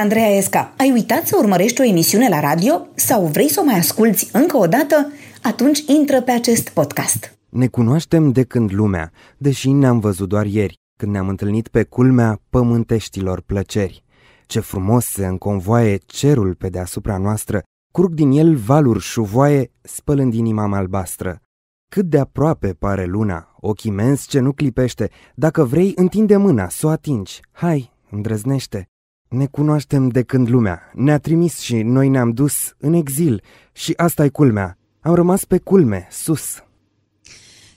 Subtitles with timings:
[0.00, 0.72] Sunt Andreea Esca.
[0.76, 4.56] Ai uitat să urmărești o emisiune la radio sau vrei să o mai asculți încă
[4.56, 5.12] o dată?
[5.42, 7.38] Atunci intră pe acest podcast.
[7.48, 12.40] Ne cunoaștem de când lumea, deși ne-am văzut doar ieri, când ne-am întâlnit pe culmea
[12.50, 14.04] pământeștilor plăceri.
[14.46, 20.76] Ce frumos se înconvoaie cerul pe deasupra noastră, curg din el valuri șuvoaie, spălând inima
[20.76, 21.40] albastră.
[21.88, 26.86] Cât de aproape pare luna, ochi imens ce nu clipește, dacă vrei, întinde mâna, să
[26.86, 27.40] o atingi.
[27.52, 28.89] Hai, îndrăznește.
[29.30, 34.24] Ne cunoaștem de când lumea ne-a trimis și noi ne-am dus în exil și asta
[34.24, 34.78] e culmea.
[35.00, 36.42] Am rămas pe culme, sus.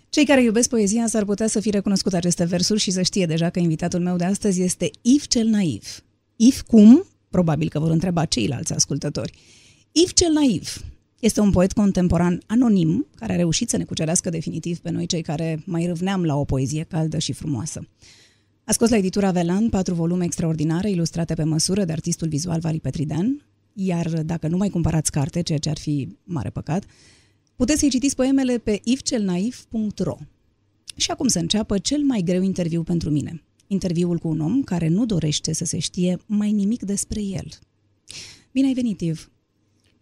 [0.10, 3.50] Cei care iubesc poezia s-ar putea să fi recunoscut aceste versuri și să știe deja
[3.50, 6.04] că invitatul meu de astăzi este Yves cel Naiv.
[6.36, 7.06] Yves cum?
[7.30, 9.34] Probabil că vor întreba ceilalți ascultători.
[9.92, 10.82] Yves cel Naiv
[11.20, 15.22] este un poet contemporan anonim care a reușit să ne cucerească definitiv pe noi cei
[15.22, 17.88] care mai râvneam la o poezie caldă și frumoasă.
[18.66, 22.80] A scos la editura Velan patru volume extraordinare ilustrate pe măsură de artistul vizual Vali
[22.80, 26.83] Petridan, iar dacă nu mai cumpărați carte, ceea ce ar fi mare păcat,
[27.55, 30.17] puteți să-i citiți poemele pe ifcelnaiv.ro.
[30.95, 33.44] Și acum să înceapă cel mai greu interviu pentru mine.
[33.67, 37.48] Interviul cu un om care nu dorește să se știe mai nimic despre el.
[38.52, 39.31] Bine ai venit, Iv!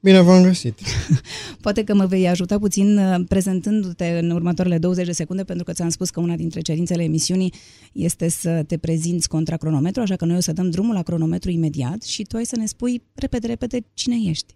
[0.04, 0.80] Bine v-am găsit!
[1.62, 5.74] Poate că mă vei ajuta puțin uh, prezentându-te în următoarele 20 de secunde, pentru că
[5.74, 7.54] ți-am spus că una dintre cerințele emisiunii
[7.92, 11.50] este să te prezinți contra cronometru, așa că noi o să dăm drumul la cronometru
[11.50, 14.56] imediat și tu ai să ne spui repede, repede cine ești.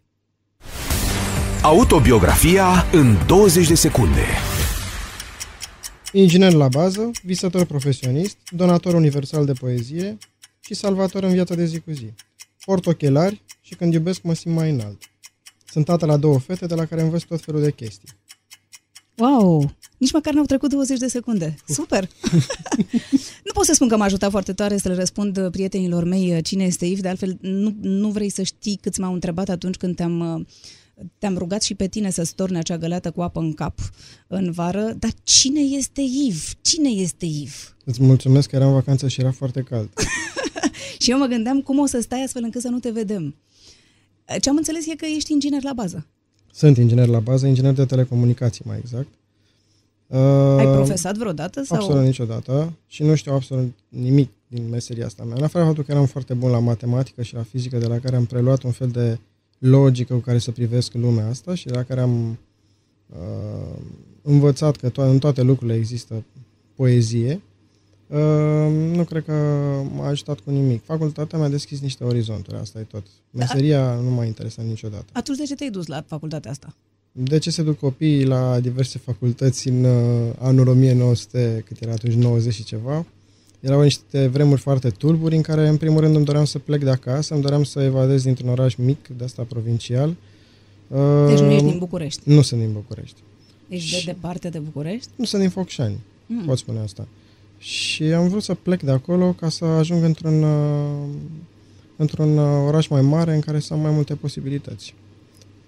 [1.62, 4.24] Autobiografia în 20 de secunde.
[6.12, 10.18] Inginer la bază, visător profesionist, donator universal de poezie
[10.60, 12.14] și salvator în viața de zi cu zi.
[12.66, 15.10] Port ochelari și când iubesc mă simt mai înalt.
[15.76, 18.10] Sunt tată la două fete de la care învăț tot felul de chestii.
[19.16, 19.76] Wow!
[19.98, 21.56] Nici măcar n-au trecut 20 de secunde.
[21.68, 22.10] Super!
[23.46, 26.64] nu pot să spun că m-a ajutat foarte tare să le răspund prietenilor mei cine
[26.64, 30.48] este Yves, de altfel nu, nu vrei să știi câți m-au întrebat atunci când te-am,
[31.18, 33.80] te-am rugat și pe tine să storne acea găleată cu apă în cap
[34.28, 36.54] în vară, dar cine este Yves?
[36.62, 37.76] Cine este Yves?
[37.86, 39.90] Îți mulțumesc că eram în vacanță și era foarte cald.
[41.02, 43.36] și eu mă gândeam cum o să stai astfel încât să nu te vedem.
[44.42, 46.06] Ce am înțeles e că ești inginer la bază.
[46.52, 49.08] Sunt inginer la bază, inginer de telecomunicații mai exact.
[50.58, 51.64] Ai profesat vreodată?
[51.64, 51.78] Sau?
[51.78, 55.36] Absolut niciodată și nu știu absolut nimic din meseria asta mea.
[55.38, 58.16] În afară faptul că eram foarte bun la matematică și la fizică, de la care
[58.16, 59.20] am preluat un fel de
[59.58, 62.38] logică cu care să privesc lumea asta și de la care am
[63.10, 63.78] uh,
[64.22, 66.24] învățat că to- în toate lucrurile există
[66.76, 67.42] poezie
[68.08, 69.34] Ehm, nu cred că
[69.96, 70.84] m-a ajutat cu nimic.
[70.84, 73.04] Facultatea mi-a deschis niște orizonturi, asta e tot.
[73.32, 74.02] Meseria da.
[74.02, 75.06] nu m-a interesat niciodată.
[75.12, 76.76] Atunci de ce te-ai dus la facultatea asta?
[77.12, 82.14] De ce se duc copiii la diverse facultăți în uh, anul 1900, cât era atunci
[82.14, 83.06] 90 și ceva?
[83.60, 86.90] Erau niște vremuri foarte tulburi în care, în primul rând, îmi doream să plec de
[86.90, 90.16] acasă, îmi doream să evadez dintr-un oraș mic, de asta provincial.
[91.28, 92.22] Deci nu ești din București?
[92.24, 93.20] Nu sunt din București.
[93.70, 95.10] Ești de departe de București?
[95.16, 96.46] Nu sunt din Focșani, mm.
[96.46, 97.02] pot spune asta.
[97.02, 97.25] Uh,
[97.66, 101.08] și am vrut să plec de acolo ca să ajung într-un, uh,
[101.96, 104.94] într-un uh, oraș mai mare în care să am mai multe posibilități.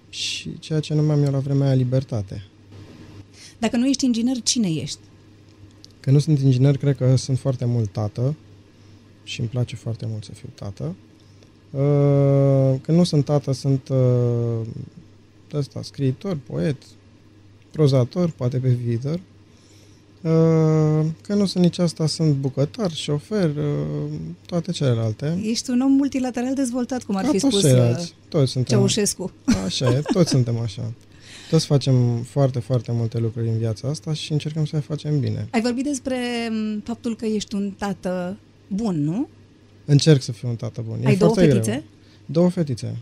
[0.09, 2.44] Și ceea ce numeam eu la vremea aia libertate.
[3.59, 5.00] Dacă nu ești inginer, cine ești?
[6.00, 8.36] Că nu sunt inginer, cred că sunt foarte mult tată
[9.24, 10.96] și îmi place foarte mult să fiu tată.
[11.72, 13.91] Uh, când nu sunt tată, sunt
[15.53, 16.78] ăsta, scriitor, poet,
[17.72, 19.19] prozator, poate pe viitor.
[20.27, 24.11] Uh, că nu sunt nici asta, sunt bucătar, șofer, uh,
[24.45, 25.39] toate celelalte.
[25.43, 27.95] Ești un om multilateral dezvoltat, cum ar Ca fi spus uh,
[28.29, 29.31] toți suntem, Ceaușescu.
[29.65, 30.93] Așa e, toți suntem așa.
[31.49, 35.47] Toți facem foarte, foarte multe lucruri în viața asta și încercăm să le facem bine.
[35.51, 36.17] Ai vorbit despre
[36.49, 39.27] um, faptul că ești un tată bun, nu?
[39.85, 41.00] Încerc să fiu un tată bun.
[41.06, 41.62] Ai e două fetițe?
[41.62, 41.83] Greu.
[42.25, 42.95] Două fetițe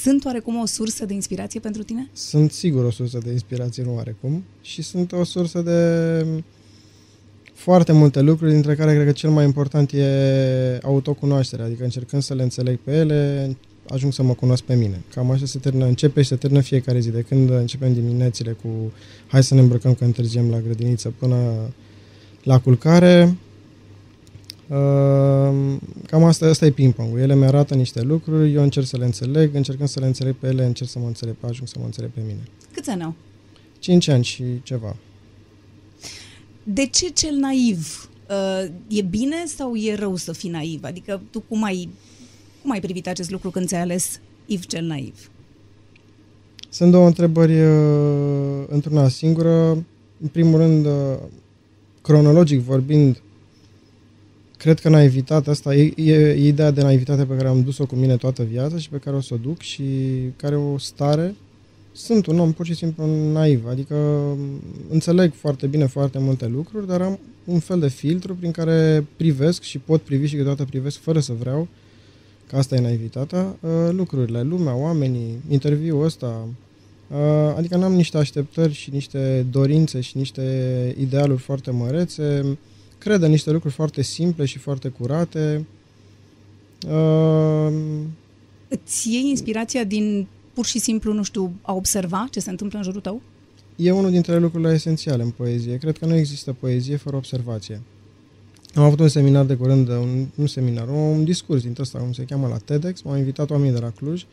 [0.00, 2.08] sunt oarecum o sursă de inspirație pentru tine?
[2.12, 4.44] Sunt sigur o sursă de inspirație, nu oarecum.
[4.60, 6.26] Și sunt o sursă de
[7.54, 12.34] foarte multe lucruri, dintre care cred că cel mai important e autocunoașterea, adică încercând să
[12.34, 13.56] le înțeleg pe ele,
[13.88, 15.02] ajung să mă cunosc pe mine.
[15.14, 18.92] Cam așa se termină, începe și se termină fiecare zi, de când începem diminețile cu
[19.26, 21.36] hai să ne îmbrăcăm că întârziem la grădiniță până
[22.42, 23.36] la culcare, Ehm,
[26.06, 29.54] cam asta, asta e ping-pong Ele mi arată niște lucruri, eu încerc să le înțeleg,
[29.54, 32.20] încercând să le înțeleg pe ele, încerc să mă înțeleg, ajung să mă înțeleg pe
[32.20, 32.40] mine.
[32.72, 33.14] Câți ani au?
[33.78, 34.96] 5 ani și ceva.
[36.62, 38.10] De ce cel naiv?
[38.28, 40.84] Uh, e bine sau e rău să fii naiv?
[40.84, 41.88] Adică tu cum ai,
[42.62, 45.30] cum ai privit acest lucru când ți-ai ales Iv cel naiv?
[46.68, 49.70] Sunt două întrebări uh, într-una singură.
[50.20, 51.18] În primul rând, uh,
[52.02, 53.22] cronologic vorbind,
[54.62, 55.74] cred că naivitatea asta.
[55.74, 58.96] E, e ideea de naivitate pe care am dus-o cu mine toată viața și pe
[58.96, 59.84] care o să o duc și
[60.36, 61.34] care o stare.
[61.92, 63.96] Sunt un om pur și simplu naiv, adică
[64.90, 69.62] înțeleg foarte bine foarte multe lucruri, dar am un fel de filtru prin care privesc
[69.62, 71.68] și pot privi și câteodată privesc fără să vreau,
[72.48, 76.48] că asta e naivitatea, uh, lucrurile, lumea, oamenii, interviul ăsta,
[77.10, 80.42] uh, adică n-am niște așteptări și niște dorințe și niște
[80.98, 82.58] idealuri foarte mărețe,
[83.02, 85.66] cred în niște lucruri foarte simple și foarte curate.
[86.88, 87.72] Uh,
[88.68, 92.84] Îți iei inspirația din pur și simplu, nu știu, a observa ce se întâmplă în
[92.84, 93.20] jurul tău?
[93.76, 95.76] E unul dintre lucrurile esențiale în poezie.
[95.76, 97.80] Cred că nu există poezie fără observație.
[98.74, 102.24] Am avut un seminar de curând, un, un seminar, un discurs din ăsta, cum se
[102.24, 104.24] cheamă la TEDx, m-au invitat oamenii de la Cluj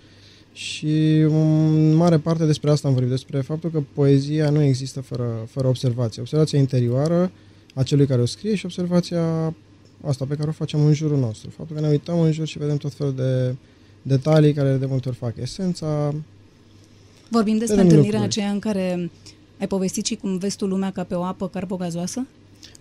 [0.53, 5.47] și în mare parte despre asta am vorbit, despre faptul că poezia nu există fără,
[5.49, 6.21] fără observație.
[6.21, 7.31] Observația interioară
[7.79, 9.53] a celui care o scrie și observația
[10.05, 11.49] asta pe care o facem în jurul nostru.
[11.49, 13.55] Faptul că ne uităm în jur și vedem tot felul de
[14.01, 16.13] detalii care de multe ori fac esența.
[17.29, 18.39] Vorbim despre întâlnirea lucruri.
[18.39, 19.11] aceea în care
[19.59, 22.27] ai povestit și cum vezi tu lumea ca pe o apă carbogazoasă?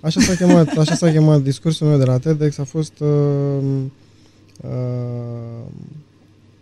[0.01, 3.09] Așa s-a chemat, așa s-a chemat discursul meu de la TEDx, a fost uh,
[4.63, 4.71] uh,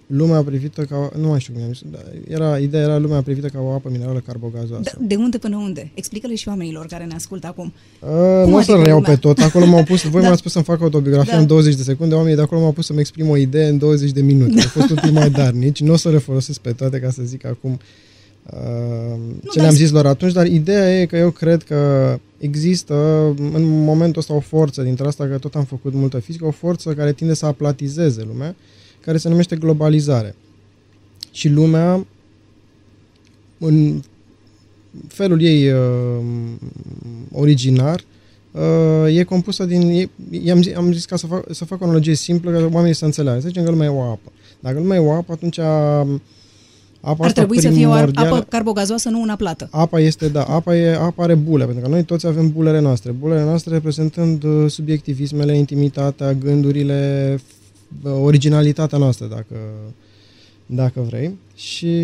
[0.07, 1.11] lumea privită ca...
[1.21, 1.83] Nu mai știu cum am zis,
[2.29, 4.83] era, ideea era lumea privită ca o apă minerală carbogazoasă.
[4.83, 5.91] Da, de unde până unde?
[5.95, 7.73] Explică-le și oamenilor care ne ascultă acum.
[8.01, 8.09] Uh,
[8.47, 9.39] nu o să adică iau pe tot.
[9.39, 10.29] Acolo m-au pus, voi da.
[10.29, 11.39] m-ați spus să-mi fac autobiografie da.
[11.39, 14.11] în 20 de secunde, oamenii de acolo m-au pus să-mi exprim o idee în 20
[14.11, 14.55] de minute.
[14.55, 14.63] Da.
[14.63, 17.23] Au fost un pic mai darnici, nu o să le folosesc pe toate ca să
[17.25, 17.79] zic acum
[18.51, 19.19] uh,
[19.53, 22.95] ce ne-am zis lor atunci, dar ideea e că eu cred că există
[23.53, 26.95] în momentul ăsta o forță dintre asta, că tot am făcut multă fizică, o forță
[26.95, 28.57] care tinde să aplatizeze lumea
[29.07, 30.35] care se numește globalizare.
[31.31, 32.07] Și lumea,
[33.59, 34.03] în
[35.09, 36.25] felul ei uh,
[37.33, 38.05] originar,
[38.53, 40.11] uh, e compusă din...
[40.31, 42.95] E, am, zis, am zis ca să fac, să fac o analogie simplă, ca oamenii
[42.95, 43.41] să înțeleagă.
[43.41, 44.33] Să zicem că lumea e o apă.
[44.61, 45.59] Dacă lumea e o apă, atunci
[47.01, 49.69] Apa Ar trebui să fie o apă carbogazoasă, nu una plată.
[49.71, 53.11] Apa este, da, apa, e, apa are bule, pentru că noi toți avem bulele noastre.
[53.11, 57.41] Bulele noastre reprezentând uh, subiectivismele, intimitatea, gândurile,
[58.05, 59.57] originalitatea noastră, dacă,
[60.67, 61.39] dacă vrei.
[61.55, 61.95] Și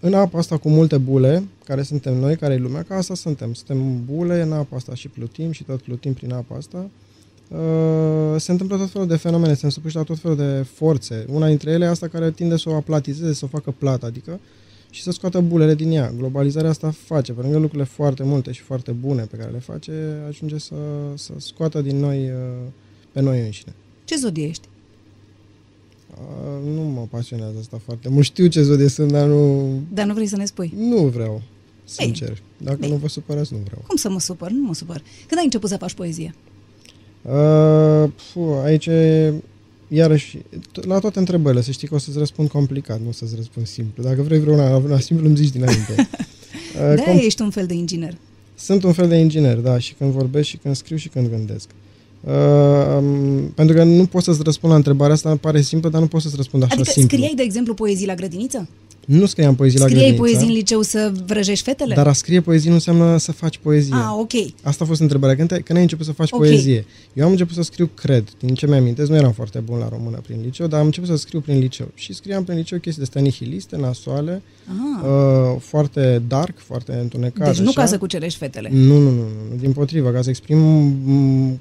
[0.00, 3.52] în apa asta cu multe bule, care suntem noi, care e lumea, ca asta suntem.
[3.52, 6.90] Suntem bule în apa asta și plutim și tot plutim prin apa asta.
[7.48, 11.26] Uh, se întâmplă tot felul de fenomene, suntem supuși la tot felul de forțe.
[11.28, 14.40] Una dintre ele e asta care tinde să o aplatizeze, să o facă plată, adică
[14.90, 16.12] și să scoată bulele din ea.
[16.16, 19.92] Globalizarea asta face, pe lângă lucrurile foarte multe și foarte bune pe care le face,
[20.28, 20.74] ajunge să,
[21.14, 22.68] să scoată din noi uh,
[23.12, 23.74] pe noi înșine.
[24.04, 24.68] Ce zodie ești?
[26.64, 28.24] Nu mă pasionează asta foarte mult.
[28.24, 29.68] Știu ce zodie sunt, dar nu...
[29.92, 30.72] Dar nu vrei să ne spui?
[30.76, 31.42] Nu vreau,
[31.84, 32.28] sincer.
[32.28, 32.90] Ei, Dacă ei.
[32.90, 33.82] nu vă supărați, nu vreau.
[33.86, 34.50] Cum să mă supăr?
[34.50, 35.02] Nu mă supăr.
[35.26, 36.34] Când ai început să faci poezie?
[37.22, 39.32] Uh, puh, aici e,
[39.88, 40.38] iarăși,
[40.72, 44.02] la toate întrebările, să știi că o să-ți răspund complicat, nu o să-ți răspund simplu.
[44.02, 45.94] Dacă vrei vreuna, vreuna simplu, îmi zici dinainte.
[45.98, 48.16] uh, da, com- ești un fel de inginer.
[48.56, 51.68] Sunt un fel de inginer, da, și când vorbesc, și când scriu, și când gândesc.
[52.26, 52.54] Uh,
[52.96, 56.20] Uh, pentru că nu pot să-ți răspund la întrebarea asta, pare simplă, dar nu pot
[56.20, 57.16] să-ți răspund așa adică simplu.
[57.16, 58.68] scriai, de exemplu, poezii la grădiniță?
[59.06, 60.22] Nu scriam poezii Scriei la grădiniță.
[60.22, 61.94] poezii în liceu să vrăjești fetele?
[61.94, 63.94] Dar a scrie poezii nu înseamnă să faci poezie.
[63.94, 64.32] Ah, ok.
[64.62, 65.36] Asta a fost întrebarea.
[65.36, 66.48] Când, când ai început să faci okay.
[66.48, 66.84] poezie?
[67.12, 70.20] Eu am început să scriu, cred, din ce mi-amintesc, nu eram foarte bun la română
[70.26, 71.88] prin liceu, dar am început să scriu prin liceu.
[71.94, 75.08] Și scriam prin liceu chestii de astea nihiliste, nasoale, ah.
[75.08, 77.50] uh, foarte dark, foarte întunecate.
[77.50, 77.80] Deci nu așa.
[77.80, 78.68] ca să cucerești fetele.
[78.72, 79.56] Nu, nu, nu, nu.
[79.60, 80.58] Din potrivă, ca să exprim,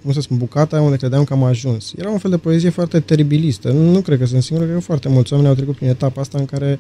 [0.01, 1.93] cum să spun, bucata unde credeam că am ajuns.
[1.97, 3.71] Era un fel de poezie foarte teribilistă.
[3.71, 6.37] Nu cred că sunt singur, cred că foarte mulți oameni au trecut prin etapa asta
[6.37, 6.79] în care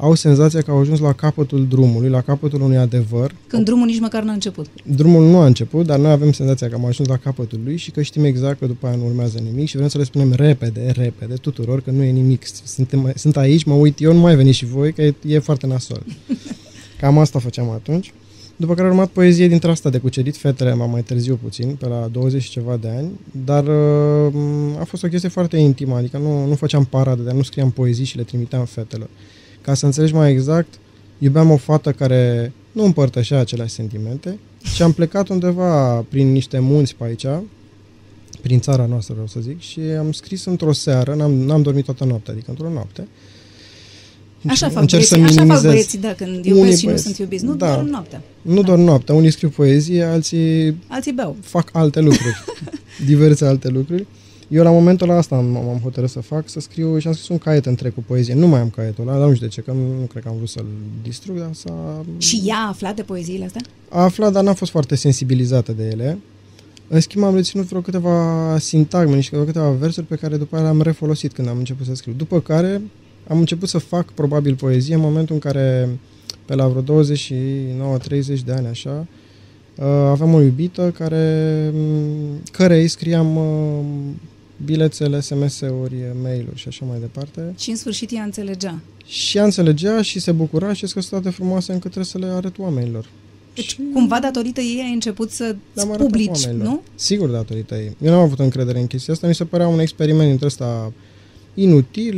[0.00, 3.34] au senzația că au ajuns la capătul drumului, la capătul unui adevăr.
[3.46, 4.66] Când drumul nici măcar n-a început.
[4.82, 7.90] Drumul nu a început, dar noi avem senzația că am ajuns la capătul lui și
[7.90, 10.92] că știm exact că după aia nu urmează nimic și vrem să le spunem repede,
[10.96, 12.46] repede, tuturor că nu e nimic.
[12.64, 15.66] Suntem, sunt aici, mă uit eu, nu mai veniți și voi, că e, e foarte
[15.66, 16.02] nasol.
[17.00, 18.12] Cam asta făceam atunci.
[18.56, 21.86] După care a urmat poezie dintre asta de cucerit fetele, m-am mai târziu puțin, pe
[21.86, 23.10] la 20 și ceva de ani,
[23.44, 27.42] dar uh, a fost o chestie foarte intimă, adică nu, nu făceam paradă, dar nu
[27.42, 29.08] scriam poezii și le trimiteam fetelor.
[29.68, 30.74] Ca să înțelegi mai exact,
[31.18, 34.38] iubeam o fată care nu împărtășea aceleași sentimente
[34.74, 37.26] și am plecat undeva prin niște munți pe aici,
[38.42, 42.04] prin țara noastră, vreau să zic, și am scris într-o seară, n-am, n-am dormit toată
[42.04, 43.08] noaptea, adică într-o noapte.
[44.46, 47.18] Așa fac, băieții, să așa fac băieții, da, când iubesc Unii și băieți, nu sunt
[47.18, 47.44] iubiți.
[47.44, 48.22] Nu da, doar noaptea.
[48.42, 48.66] Nu da.
[48.66, 49.14] doar noaptea.
[49.14, 51.36] Unii scriu poezie, alții, alții beau.
[51.40, 52.44] fac alte lucruri,
[53.10, 54.06] diverse alte lucruri.
[54.48, 57.28] Eu la momentul ăla asta am, am hotărât să fac, să scriu și am scris
[57.28, 58.34] un caiet întreg cu poezie.
[58.34, 60.28] Nu mai am caietul ăla, dar nu știu de ce, că nu, nu cred că
[60.28, 60.66] am vrut să-l
[61.02, 62.04] distrug, dar s-a...
[62.18, 63.60] Și ea a aflat de poeziile astea?
[63.88, 66.18] A aflat, dar n-a fost foarte sensibilizată de ele.
[66.88, 70.64] În schimb, am reținut vreo câteva sintagme, niște vreo câteva versuri pe care după aia
[70.64, 72.12] le-am refolosit când am început să scriu.
[72.12, 72.82] După care
[73.28, 75.88] am început să fac probabil poezie în momentul în care,
[76.44, 77.04] pe la vreo 29-30
[78.44, 79.06] de ani așa,
[79.76, 83.84] uh, aveam o iubită care, mm, care îi scriam uh,
[84.64, 87.54] bilețele, SMS-uri, mail-uri și așa mai departe.
[87.58, 88.80] Și în sfârșit ea înțelegea.
[89.06, 92.18] Și ea înțelegea și se bucura și că sunt atât de frumoase încât trebuie să
[92.18, 93.08] le arăt oamenilor.
[93.54, 95.56] Deci, și cumva, datorită ei, ai început să
[95.96, 96.82] publici, nu?
[96.94, 97.96] Sigur, datorită ei.
[98.02, 100.92] Eu n-am avut încredere în chestia asta, mi se părea un experiment între ăsta
[101.54, 102.16] inutil,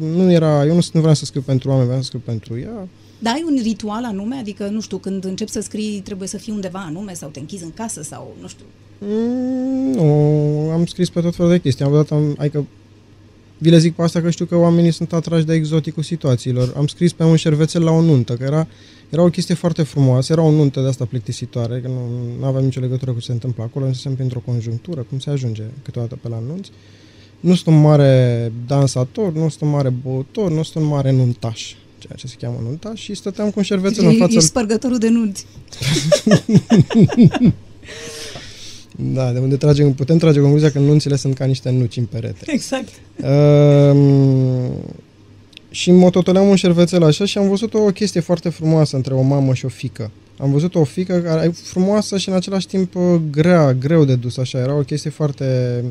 [0.00, 2.88] nu era, eu nu, nu vreau să scriu pentru oameni, vreau să scriu pentru ea.
[3.18, 4.36] Dar ai un ritual anume?
[4.36, 7.64] Adică, nu știu, când începi să scrii, trebuie să fii undeva anume sau te închizi
[7.64, 8.64] în casă sau, nu știu.
[8.98, 11.84] Mm, nu, am scris pe tot felul de chestii.
[11.84, 12.66] Am dat, am, adică,
[13.58, 16.72] vi le zic pe asta că știu că oamenii sunt atrași de exoticul situațiilor.
[16.76, 18.66] Am scris pe un șervețel la o nuntă, că era,
[19.08, 22.64] era o chestie foarte frumoasă, era o nuntă de asta plictisitoare, că nu, nu aveam
[22.64, 26.28] nicio legătură cu ce se întâmplă acolo, însă printr-o conjunctură, cum se ajunge câteodată pe
[26.28, 26.70] la nunți.
[27.40, 31.74] Nu sunt un mare dansator, nu sunt un mare băutor, nu sunt un mare nuntaș
[31.98, 34.32] ceea ce se cheamă nuntaș și stăteam cu un șervețel e, în fața...
[34.32, 35.46] Ești spărgătorul de nunți.
[39.00, 42.44] da, de unde tragem, putem trage concluzia că nunțile sunt ca niște nuci în perete.
[42.46, 42.88] Exact.
[43.16, 44.70] Uh,
[45.70, 49.22] și mă totoleam un șervețel așa și am văzut o chestie foarte frumoasă între o
[49.22, 50.10] mamă și o fică.
[50.38, 52.94] Am văzut o fică care e frumoasă și în același timp
[53.30, 54.58] grea, greu de dus așa.
[54.58, 55.84] Era o chestie foarte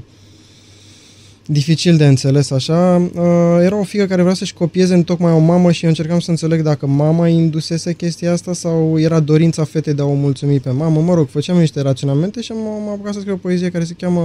[1.48, 3.10] dificil de înțeles așa.
[3.14, 6.20] Uh, era o fică care vrea să-și copieze în tocmai o mamă și eu încercam
[6.20, 10.60] să înțeleg dacă mama indusese chestia asta sau era dorința fetei de a o mulțumi
[10.60, 11.02] pe mamă.
[11.02, 14.22] Mă rog, făceam niște raționamente și am apucat să scriu o poezie care se cheamă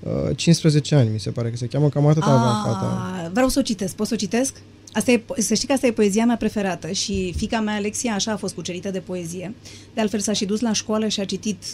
[0.00, 3.30] uh, 15 ani, mi se pare că se cheamă, cam atât aveam fata.
[3.32, 4.54] Vreau să o citesc, pot să o citesc?
[4.92, 8.32] Asta e, să știi că asta e poezia mea preferată și fica mea, Alexia, așa
[8.32, 9.54] a fost cucerită de poezie.
[9.94, 11.64] De altfel s-a și dus la școală și a citit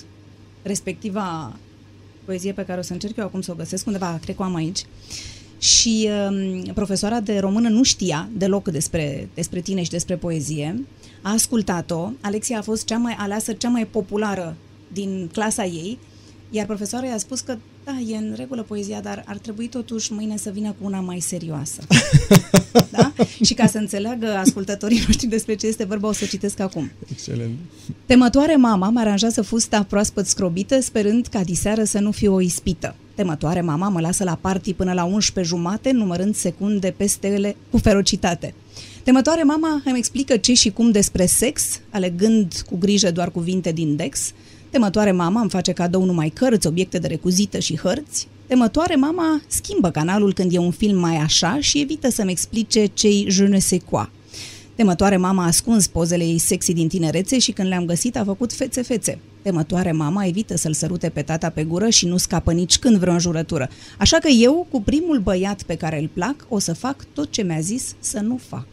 [0.62, 1.56] respectiva
[2.24, 4.44] poezie pe care o să încerc eu acum să o găsesc undeva, cred că o
[4.44, 4.84] am aici.
[5.58, 10.84] Și um, profesoara de română nu știa deloc despre, despre tine și despre poezie.
[11.22, 12.10] A ascultat-o.
[12.20, 14.56] Alexia a fost cea mai aleasă, cea mai populară
[14.92, 15.98] din clasa ei,
[16.50, 20.36] iar profesoara i-a spus că da, e în regulă poezia, dar ar trebui totuși mâine
[20.36, 21.80] să vină cu una mai serioasă.
[22.90, 23.12] da?
[23.44, 26.90] Și ca să înțeleagă ascultătorii noștri despre ce este vorba, o să citesc acum.
[27.10, 27.58] Excelent.
[28.06, 32.94] Temătoare mama mă aranjează fusta proaspăt scrobită, sperând ca diseară să nu fie o ispită.
[33.14, 37.78] Temătoare mama mă lasă la party până la 11 jumate, numărând secunde peste ele cu
[37.78, 38.54] ferocitate.
[39.02, 43.96] Temătoare mama îmi explică ce și cum despre sex, alegând cu grijă doar cuvinte din
[43.96, 44.32] Dex,
[44.74, 48.28] Temătoare mama îmi face cadou numai cărți, obiecte de recuzită și hărți.
[48.46, 53.26] Temătoare mama schimbă canalul când e un film mai așa și evită să-mi explice cei
[53.28, 54.10] je ne sais quoi.
[54.74, 58.52] Temătoare mama a ascuns pozele ei sexy din tinerețe și când le-am găsit a făcut
[58.52, 59.18] fețe-fețe.
[59.42, 63.12] Temătoare mama evită să-l sărute pe tata pe gură și nu scapă nici când vreo
[63.12, 63.68] înjurătură.
[63.98, 67.42] Așa că eu, cu primul băiat pe care îl plac, o să fac tot ce
[67.42, 68.66] mi-a zis să nu fac.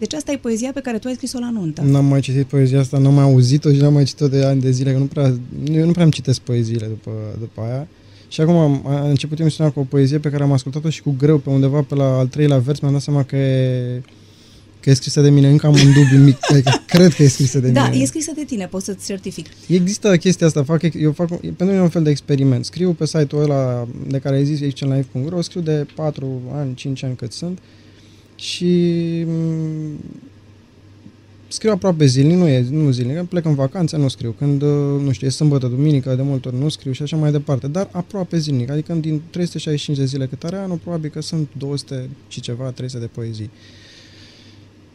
[0.00, 1.82] Deci asta e poezia pe care tu ai scris-o la nuntă.
[1.82, 4.70] N-am mai citit poezia asta, n-am mai auzit-o și n-am mai citit-o de ani de
[4.70, 5.34] zile, că nu prea,
[5.72, 7.88] eu nu prea îmi citesc poeziile după, după aia.
[8.28, 11.14] Și acum am, am început emisiunea cu o poezie pe care am ascultat-o și cu
[11.18, 14.02] greu pe undeva pe la al treilea vers mi-am dat seama că e,
[14.80, 17.58] că e scrisă de mine, încă am un dubiu mic, adică cred că e scrisă
[17.58, 17.94] de da, mine.
[17.96, 19.46] Da, e scrisă de tine, pot să-ți certific.
[19.66, 22.64] Există chestia asta, fac, eu fac, pentru mine e un fel de experiment.
[22.64, 26.74] Scriu pe site-ul ăla de care ai zis, aici în live.ro, scriu de 4 ani,
[26.74, 27.58] 5 ani cât sunt
[28.40, 29.26] și
[31.48, 34.34] scriu aproape zilnic, nu e nu zilnic, plec în vacanță, nu scriu.
[34.38, 34.68] Când, uh,
[35.02, 37.88] nu știu, e sâmbătă, duminică, de multe ori nu scriu și așa mai departe, dar
[37.92, 38.70] aproape zilnic.
[38.70, 43.00] Adică din 365 de zile cât are anul, probabil că sunt 200 și ceva, 300
[43.00, 43.50] de poezii.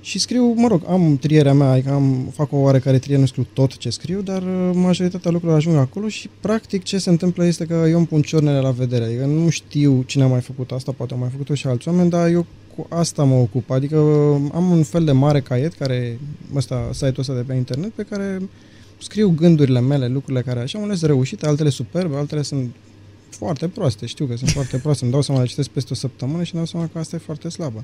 [0.02, 3.48] Și scriu, mă rog, am trierea mea, adică am, fac o oarecare triere, nu scriu
[3.54, 7.66] tot ce scriu, dar uh, majoritatea lucrurilor ajung acolo și practic ce se întâmplă este
[7.66, 10.92] că eu îmi pun ciornele la vedere, adică nu știu cine a mai făcut asta,
[10.92, 13.98] poate au mai făcut-o și alți oameni, dar eu cu asta mă ocup, adică
[14.54, 16.20] am un fel de mare caiet, care,
[16.56, 18.42] ăsta, site-ul ăsta de pe internet, pe care
[18.98, 22.70] scriu gândurile mele, lucrurile care așa, unele sunt reușite, altele superbe, altele sunt
[23.30, 26.44] foarte proaste, știu că sunt foarte proaste, îmi dau seama, le citesc peste o săptămână
[26.44, 27.84] și îmi dau seama că asta e foarte slabă.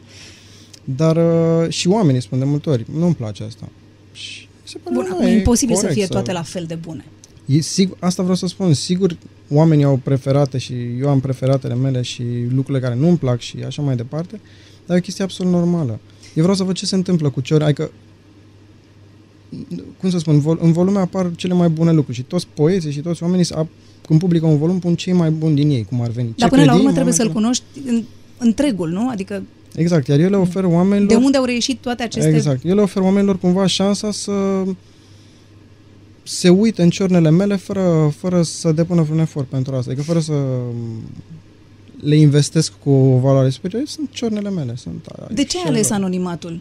[0.83, 3.69] Dar uh, și oamenii spun de multe ori, nu-mi place asta.
[4.11, 7.05] Și se pare Bun, acum e imposibil să fie toate la fel de bune.
[7.45, 9.17] E, sigur, asta vreau să spun, sigur
[9.49, 13.81] oamenii au preferate și eu am preferatele mele și lucrurile care nu-mi plac și așa
[13.81, 14.39] mai departe,
[14.91, 15.99] dar e o chestie absolut normală.
[16.33, 17.91] Eu vreau să văd ce se întâmplă cu ciori, adică
[19.99, 22.99] cum să spun, vol, în volume apar cele mai bune lucruri și toți poeții și
[22.99, 23.45] toți oamenii
[24.07, 26.33] când publică un volum pun cei mai buni din ei, cum ar veni.
[26.37, 28.03] Dar până la urmă trebuie să-l cunoști în,
[28.37, 29.09] întregul, nu?
[29.09, 29.43] Adică
[29.75, 31.07] Exact, iar eu le ofer oamenilor...
[31.07, 32.29] De unde au reieșit toate aceste...
[32.29, 34.63] Exact, eu le ofer oamenilor cumva șansa să
[36.23, 40.19] se uită în ciornele mele fără, fără să depună vreun efort pentru asta, adică fără
[40.19, 40.33] să
[42.03, 44.75] le investesc cu o valoare superioară, sunt ciornele mele.
[44.75, 46.59] Sunt de ce ai ales anonimatul?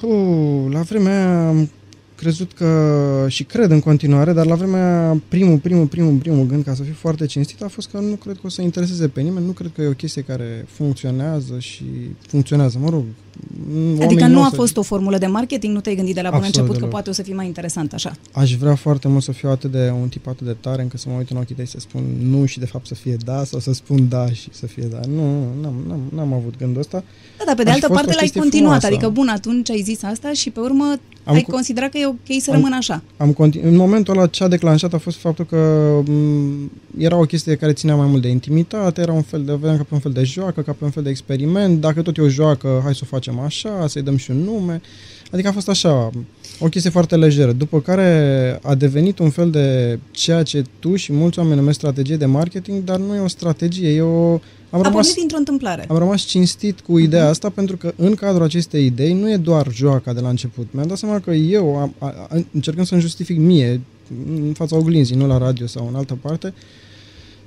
[0.00, 1.70] Puh, la vremea aia am
[2.16, 6.74] crezut că și cred în continuare, dar la vremea primul, primul, primul, primul gând, ca
[6.74, 9.46] să fiu foarte cinstit, a fost că nu cred că o să intereseze pe nimeni,
[9.46, 11.84] nu cred că e o chestie care funcționează și
[12.26, 13.04] funcționează, mă rog.
[14.00, 14.54] Adică nu a să...
[14.54, 16.82] fost o formulă de marketing, nu te-ai gândit de la bun început deloc.
[16.82, 18.12] că poate o să fie mai interesant așa.
[18.32, 21.08] Aș vrea foarte mult să fiu atât de un tip atât de tare încât să
[21.08, 23.60] mă uit în ochii tăi să spun nu și de fapt să fie da sau
[23.60, 25.00] să spun da și să fie da.
[25.08, 27.04] Nu, n-am, n-am, n-am avut gândul ăsta.
[27.38, 28.86] Da, dar pe de altă parte l-ai continuat, frumoasă.
[28.86, 30.84] adică bun, atunci ai zis asta și pe urmă
[31.24, 33.02] am ai co- considerat că e ok să am, rămână așa.
[33.16, 37.24] Am continu- în momentul ăla ce a declanșat a fost faptul că m- era o
[37.24, 40.00] chestie care ținea mai mult de intimitate, era un fel de, vedeam ca pe un
[40.00, 42.94] fel de joacă, ca pe un fel de experiment, dacă tot e o joacă, hai
[42.94, 44.80] să o facem așa, să-i dăm și un nume.
[45.30, 46.10] Adică a fost așa,
[46.58, 51.12] o chestie foarte lejeră, după care a devenit un fel de ceea ce tu și
[51.12, 54.40] mulți oameni numesc strategie de marketing, dar nu e o strategie, e o
[54.70, 55.84] am a rămas, dintr-o întâmplare.
[55.88, 57.30] Am rămas cinstit cu ideea uh-huh.
[57.30, 60.66] asta pentru că în cadrul acestei idei nu e doar joaca de la început.
[60.70, 63.80] Mi-am dat seama că eu, am, a, a, încercând să-mi justific mie,
[64.34, 66.54] în fața oglinzii, nu la radio sau în altă parte,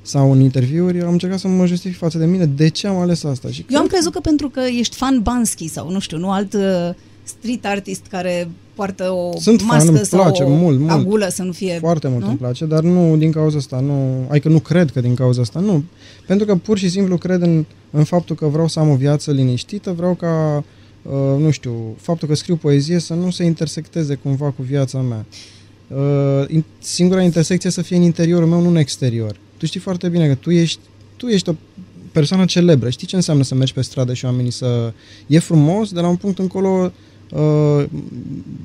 [0.07, 3.23] sau în interviuri, am încercat să mă justific față de mine de ce am ales
[3.23, 3.49] asta.
[3.49, 6.53] Și eu am crezut că pentru că ești fan Bansky sau nu știu, nu alt
[6.53, 6.89] uh,
[7.23, 10.91] street artist care poartă o Sunt mască fan, îmi sau place, o mult, mult.
[10.91, 11.77] agulă să nu fie...
[11.79, 12.27] Foarte mult nu?
[12.27, 13.79] îmi place, dar nu din cauza asta.
[13.79, 15.83] Nu, adică nu cred că din cauza asta, nu.
[16.27, 19.31] Pentru că pur și simplu cred în, în faptul că vreau să am o viață
[19.31, 20.63] liniștită, vreau ca,
[21.01, 25.25] uh, nu știu, faptul că scriu poezie să nu se intersecteze cumva cu viața mea.
[25.87, 29.35] Uh, singura intersecție să fie în interiorul meu, nu în exterior.
[29.57, 30.79] Tu știi foarte bine că tu ești,
[31.15, 31.53] tu ești o
[32.11, 32.89] persoană celebră.
[32.89, 34.93] Știi ce înseamnă să mergi pe stradă și oamenii să...
[35.27, 36.91] E frumos, de la un punct încolo
[37.31, 37.85] uh,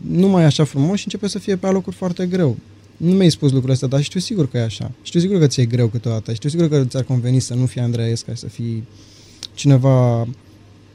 [0.09, 2.57] nu mai e așa frumos și începe să fie pe alocuri foarte greu.
[2.97, 4.91] Nu mi-ai spus lucrul ăsta, dar știu sigur că e așa.
[5.03, 6.33] Știu sigur că ți-e greu câteodată.
[6.33, 8.85] Știu sigur că ți-ar conveni să nu fii Andreesca, să fii
[9.55, 10.29] cineva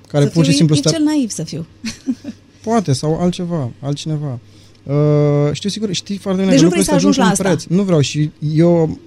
[0.08, 0.76] care să pur și simplu...
[0.76, 1.66] Să cel naiv să fiu.
[2.64, 4.40] Poate, sau altceva, altcineva.
[4.84, 7.44] Uh, știu sigur, știi foarte bine deci că nu vrei să ajungi la asta.
[7.44, 7.64] Preț.
[7.64, 9.00] Nu vreau și eu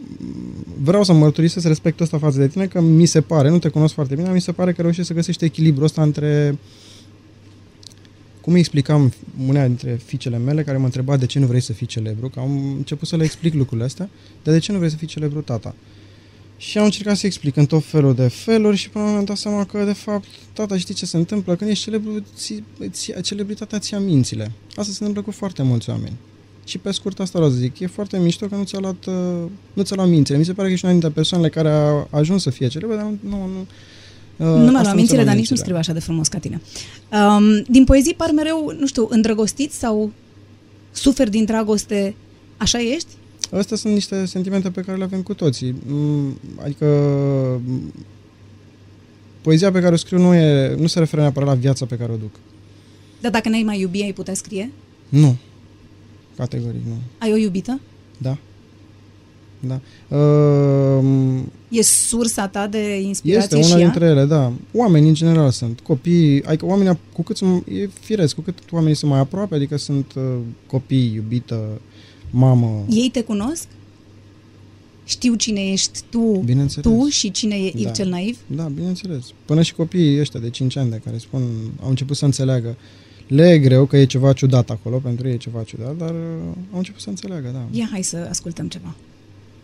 [0.82, 3.94] vreau să mărturisesc respectul ăsta față de tine, că mi se pare, nu te cunosc
[3.94, 6.58] foarte bine, mi se pare că reușești să găsești echilibrul ăsta între
[8.40, 9.12] cum îi explicam
[9.46, 12.40] una dintre fiicele mele care mă întreba de ce nu vrei să fii celebru, că
[12.40, 14.08] am început să le explic lucrurile astea,
[14.42, 15.74] dar de ce nu vrei să fii celebru tata?
[16.56, 19.64] Și am încercat să explic în tot felul de feluri și până am dat seama
[19.64, 21.56] că, de fapt, tata, știi ce se întâmplă?
[21.56, 24.52] Când ești celebru, ți, ți, celebritatea ți mințile.
[24.68, 26.16] Asta se întâmplă cu foarte mulți oameni.
[26.70, 29.14] Și pe scurt asta vreau să zic, e foarte mișto că nu ți-a luat, uh,
[29.72, 30.38] nu ți-a luat mințile.
[30.38, 33.04] Mi se pare că ești una dintre persoanele care a ajuns să fie celebră, dar
[33.04, 33.66] nu, nu, nu
[34.36, 36.60] Uh, nu mi-am luat mințile, dar nici nu scriu așa de frumos ca tine.
[37.12, 40.12] Um, din poezii par mereu, nu știu, îndrăgostiți sau
[40.92, 42.14] suferi din dragoste,
[42.56, 43.08] așa ești?
[43.50, 45.74] Astea sunt niște sentimente pe care le avem cu toții.
[45.86, 46.86] Mm, adică
[47.64, 47.92] mm,
[49.40, 52.12] poezia pe care o scriu nu, e, nu se referă neapărat la viața pe care
[52.12, 52.34] o duc.
[53.20, 54.70] Dar dacă n-ai mai iubi, ai putea scrie?
[55.08, 55.36] Nu.
[56.40, 56.94] Categoric, nu.
[57.18, 57.80] Ai o iubită?
[58.18, 58.38] Da.
[59.60, 59.80] Da.
[60.16, 64.52] Uh, e sursa ta de inspirație Este una și dintre ele, da.
[64.72, 65.80] Oamenii în general sunt.
[65.80, 69.76] Copii, adică oamenii, cu cât sunt, e firesc, cu cât oamenii sunt mai aproape, adică
[69.76, 70.22] sunt uh,
[70.66, 71.80] copii, iubită,
[72.30, 72.84] mamă.
[72.90, 73.66] Ei te cunosc?
[75.04, 76.44] Știu cine ești tu,
[76.80, 77.90] tu și cine e Yves da.
[77.90, 78.38] cel naiv?
[78.46, 79.24] Da, bineînțeles.
[79.44, 81.42] Până și copiii ăștia de 5 ani de care spun,
[81.82, 82.76] au început să înțeleagă.
[83.30, 86.54] Le e greu că e ceva ciudat acolo, pentru ei e ceva ciudat, dar uh,
[86.72, 87.78] au început să înțeleagă, da.
[87.78, 88.94] Ia, hai să ascultăm ceva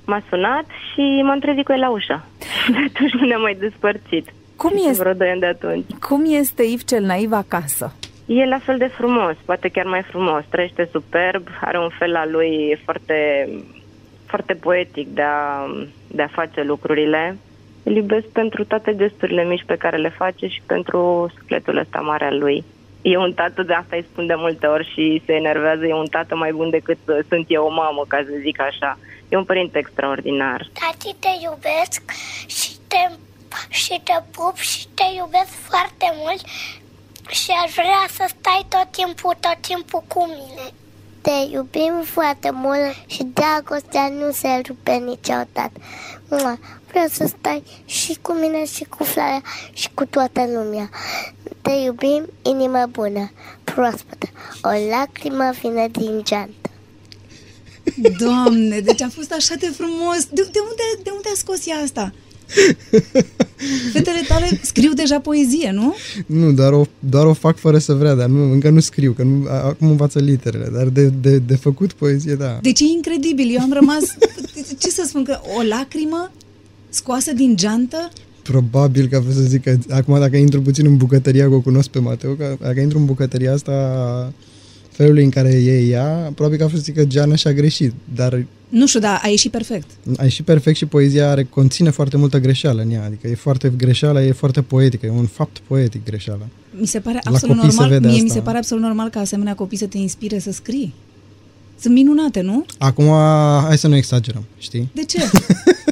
[0.07, 2.25] m-a sunat și m-am trezit cu el la ușă.
[2.73, 4.33] De atunci nu ne-am mai despărțit.
[4.57, 5.91] Cum este, vreo doi ani de atunci.
[6.09, 7.93] Cum este Iv cel naiv acasă?
[8.27, 10.45] E la fel de frumos, poate chiar mai frumos.
[10.49, 13.49] Trăiește superb, are un fel al lui foarte,
[14.27, 15.67] foarte poetic de a,
[16.09, 17.37] de a face lucrurile.
[17.83, 22.25] Îl iubesc pentru toate gesturile mici pe care le face și pentru sufletul ăsta mare
[22.25, 22.65] al lui.
[23.13, 26.07] E un tată, de asta îi spun de multe ori și se enervează, e un
[26.07, 28.99] tată mai bun decât sunt eu o mamă, ca să zic așa.
[29.29, 30.71] E un părinte extraordinar.
[30.73, 32.03] Tati, te iubesc
[32.47, 33.03] și te,
[33.69, 36.41] și te pup și te iubesc foarte mult
[37.31, 40.67] și aș vrea să stai tot timpul, tot timpul cu mine.
[41.21, 45.79] Te iubim foarte mult și dragostea nu se rupe niciodată.
[46.89, 49.43] Vreau să stai și cu mine și cu Flarea
[49.73, 50.91] și cu toată lumea.
[51.67, 53.31] Te iubim, inimă bună,
[53.65, 54.27] proaspătă,
[54.63, 56.71] o lacrimă vine din geantă.
[58.19, 60.25] Doamne, deci a fost așa de frumos.
[60.33, 62.13] De, de, unde, de unde a scos ea asta?
[63.93, 65.95] Fetele tale scriu deja poezie, nu?
[66.27, 69.23] Nu, doar o, doar o fac fără să vrea, dar nu, încă nu scriu, că
[69.23, 72.59] nu, acum învață literele, dar de, de, de făcut poezie, da.
[72.63, 73.55] Deci e incredibil.
[73.55, 74.03] Eu am rămas,
[74.81, 76.33] ce să spun, că o lacrimă
[76.89, 78.11] scoasă din geantă
[78.47, 81.89] Probabil că vreau să zic că acum dacă intru puțin în bucătăria, că o cunosc
[81.89, 84.33] pe Mateo, că dacă intru în bucătăria asta
[84.91, 87.93] felului în care e ea, probabil că a fost să zic că Geana și-a greșit,
[88.15, 88.47] dar...
[88.69, 89.91] Nu știu, dar a ieșit perfect.
[90.17, 93.73] A ieșit perfect și poezia are, conține foarte multă greșeală în ea, adică e foarte
[93.77, 96.47] greșeală, e foarte poetică, e un fapt poetic greșeala.
[96.81, 98.23] Mi se pare absolut normal, mie asta.
[98.23, 100.95] mi se pare absolut normal ca asemenea copii să te inspire să scrii.
[101.81, 102.65] Sunt minunate, nu?
[102.79, 103.05] Acum,
[103.67, 104.89] hai să nu exagerăm, știi?
[104.93, 105.19] De ce?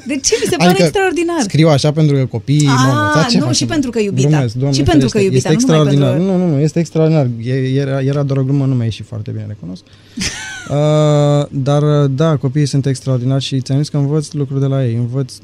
[0.07, 1.41] De ce mi se pare adică extraordinar?
[1.41, 4.29] Scriu așa pentru că copiii ah, mamă, ce nu, și pentru că iubita.
[4.29, 6.13] Glumesc, doamne, și pentru că iubita, este nu extraordinar.
[6.13, 6.33] Pentru...
[6.33, 7.29] Nu, nu, nu, este extraordinar.
[7.75, 9.83] Era, era doar o glumă, nu mi-a ieșit foarte bine, recunosc.
[10.71, 14.95] uh, dar, da, copiii sunt extraordinari și ți-am zis că învăț lucruri de la ei.
[14.95, 15.35] Învăț,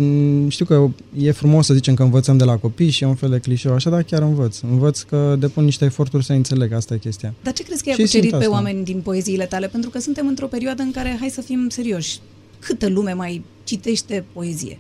[0.48, 3.30] știu că e frumos să zicem că învățăm de la copii și e un fel
[3.30, 4.58] de clișeu, așa, dar chiar învăț.
[4.60, 7.34] Învăț că depun niște eforturi să înțeleg, asta e chestia.
[7.42, 9.66] Dar ce crezi că i-a cucerit pe oameni din poeziile tale?
[9.66, 12.18] Pentru că suntem într-o perioadă în care, hai să fim serioși,
[12.58, 14.78] câtă lume mai citește poezie?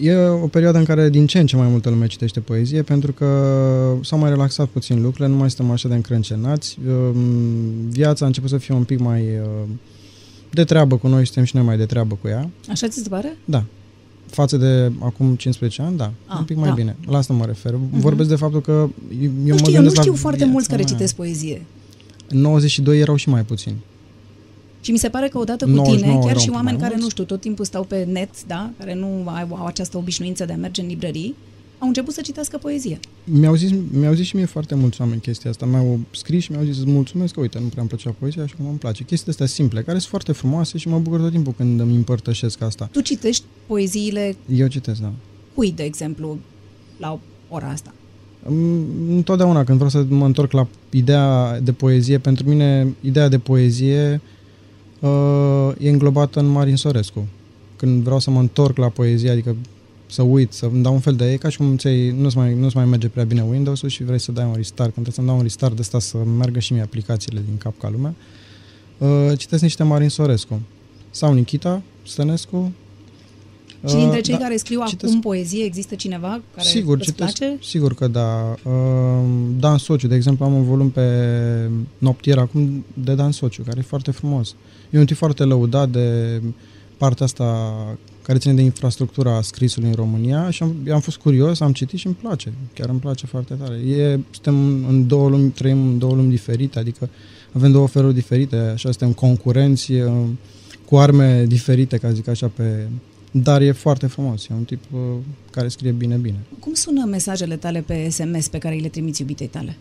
[0.00, 3.12] E o perioadă în care din ce în ce mai multă lume citește poezie, pentru
[3.12, 3.26] că
[4.02, 6.78] s-au mai relaxat puțin lucrurile, nu mai suntem așa de încrâncenați.
[6.88, 9.68] Um, viața a început să fie un pic mai uh,
[10.50, 12.50] de treabă cu noi, suntem și noi mai de treabă cu ea.
[12.68, 13.36] Așa ți se pare?
[13.44, 13.64] Da.
[14.26, 16.74] Față de acum 15 ani, da, A, un pic mai da.
[16.74, 16.96] bine.
[17.06, 17.72] La asta mă refer.
[17.72, 17.90] Uh-huh.
[17.90, 21.14] Vorbesc de faptul că eu nu știu, mă eu nu știu foarte mulți care citesc
[21.14, 21.62] poezie.
[22.28, 23.76] În 92 erau și mai puțini.
[24.86, 27.40] Și mi se pare că odată cu tine, chiar și oameni care, nu știu, tot
[27.40, 30.86] timpul stau pe net, da, care nu au, au această obișnuință de a merge în
[30.86, 31.34] librării,
[31.78, 32.98] au început să citească poezie.
[33.24, 35.66] Mi-au zis, mi-au zis și mie foarte mulți oameni chestia asta.
[35.66, 38.54] Mi-au scris și mi-au zis, îți mulțumesc că, uite, nu prea îmi plăcea poezia și
[38.54, 39.04] cum îmi place.
[39.04, 42.62] Chestiile astea simple, care sunt foarte frumoase și mă bucur tot timpul când îmi împărtășesc
[42.62, 42.88] asta.
[42.92, 44.36] Tu citești poeziile?
[44.54, 45.12] Eu citesc, da.
[45.54, 46.38] Cui, de exemplu,
[46.98, 47.18] la
[47.48, 47.94] ora asta?
[49.08, 54.20] Întotdeauna când vreau să mă întorc la ideea de poezie, pentru mine ideea de poezie
[54.22, 54.34] uh,
[55.78, 57.26] e înglobată în Marin Sorescu.
[57.76, 59.56] Când vreau să mă întorc la poezie, adică
[60.06, 62.54] să uit, să îmi dau un fel de e ca și cum ți nu-ți mai,
[62.54, 64.94] nu mai merge prea bine Windows-ul și vrei să dai un restart.
[64.94, 67.78] Când trebuie să-mi dau un restart de asta să meargă și mie aplicațiile din cap
[67.78, 68.14] ca lumea,
[68.98, 70.60] uh, citesc niște Marin Sorescu.
[71.10, 72.72] Sau Nikita Stănescu.
[73.88, 75.12] Și dintre uh, cei da, care scriu citesc...
[75.12, 77.58] acum poezie, există cineva care sigur, îți citesc, place?
[77.62, 78.54] Sigur că da.
[78.62, 78.72] Uh,
[79.58, 81.02] Dan Sociu, de exemplu, am un volum pe
[81.98, 84.54] noptier acum de Dan Sociu, care e foarte frumos.
[84.90, 86.40] E un tip foarte lăudat de
[86.96, 87.74] partea asta
[88.22, 92.06] care ține de infrastructura scrisului în România și am, am fost curios, am citit și
[92.06, 92.52] îmi place.
[92.74, 93.74] Chiar îmi place foarte tare.
[93.74, 97.08] E, suntem în două lumi, trăim în două lumi diferite, adică
[97.52, 99.92] avem două feluri diferite, așa suntem concurenți
[100.84, 102.88] cu arme diferite, ca zic așa, pe,
[103.42, 104.48] dar e foarte frumos.
[104.48, 105.00] E un tip uh,
[105.50, 106.38] care scrie bine, bine.
[106.58, 109.76] Cum sună mesajele tale pe SMS pe care îi le trimiți iubitei tale?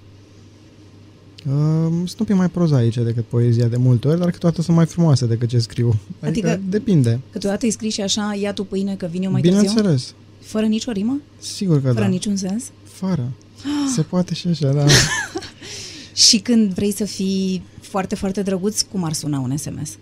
[1.47, 1.53] Uh,
[1.91, 5.25] sunt un pic mai prozaice decât poezia de multe ori, dar câteodată sunt mai frumoase
[5.25, 5.99] decât ce scriu.
[6.19, 7.19] Adică, adică depinde.
[7.31, 9.81] Câteodată îi scrii și așa, ia tu pâine că vin eu mai Bineînțeles.
[9.83, 10.15] târziu?
[10.39, 11.21] Fără nicio rimă?
[11.39, 12.07] Sigur că Fără da.
[12.07, 12.63] niciun sens?
[12.83, 13.31] Fără.
[13.95, 14.85] Se poate și așa, da.
[16.27, 19.97] și când vrei să fii foarte, foarte drăguț, cum ar suna un SMS?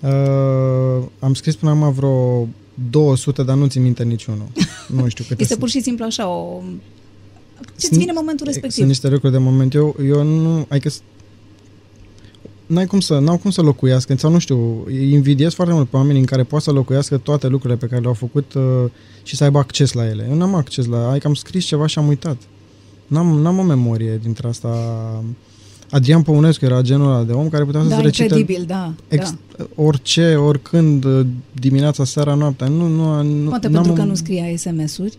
[0.00, 2.48] Uh, am scris până acum vreo
[2.90, 4.46] 200, dar nu țin minte niciunul.
[4.88, 6.62] Nu știu câte Este pur și simplu așa o
[7.78, 8.76] ce-ți vine momentul respectiv?
[8.76, 9.74] Sunt niște lucruri de moment.
[9.74, 10.66] Eu, eu nu...
[10.68, 10.90] Adică
[12.66, 16.20] n-ai cum să, n-au cum să locuiască, sau nu știu, invidiez foarte mult pe oamenii
[16.20, 18.62] în care pot să locuiască toate lucrurile pe care le-au făcut uh,
[19.22, 20.26] și să aibă acces la ele.
[20.30, 22.36] Eu n-am acces la, adică am scris ceva și am uitat.
[23.06, 24.68] N-am, n-am o memorie dintre asta.
[25.94, 29.34] Adrian Păunescu era genul ăla de om care putea da, să recite incredibil, da, ex,
[29.56, 29.66] da.
[29.74, 32.66] orice, oricând, uh, dimineața, seara, noaptea.
[32.66, 35.18] Nu, nu, nu, Poate pentru că nu scria SMS-uri?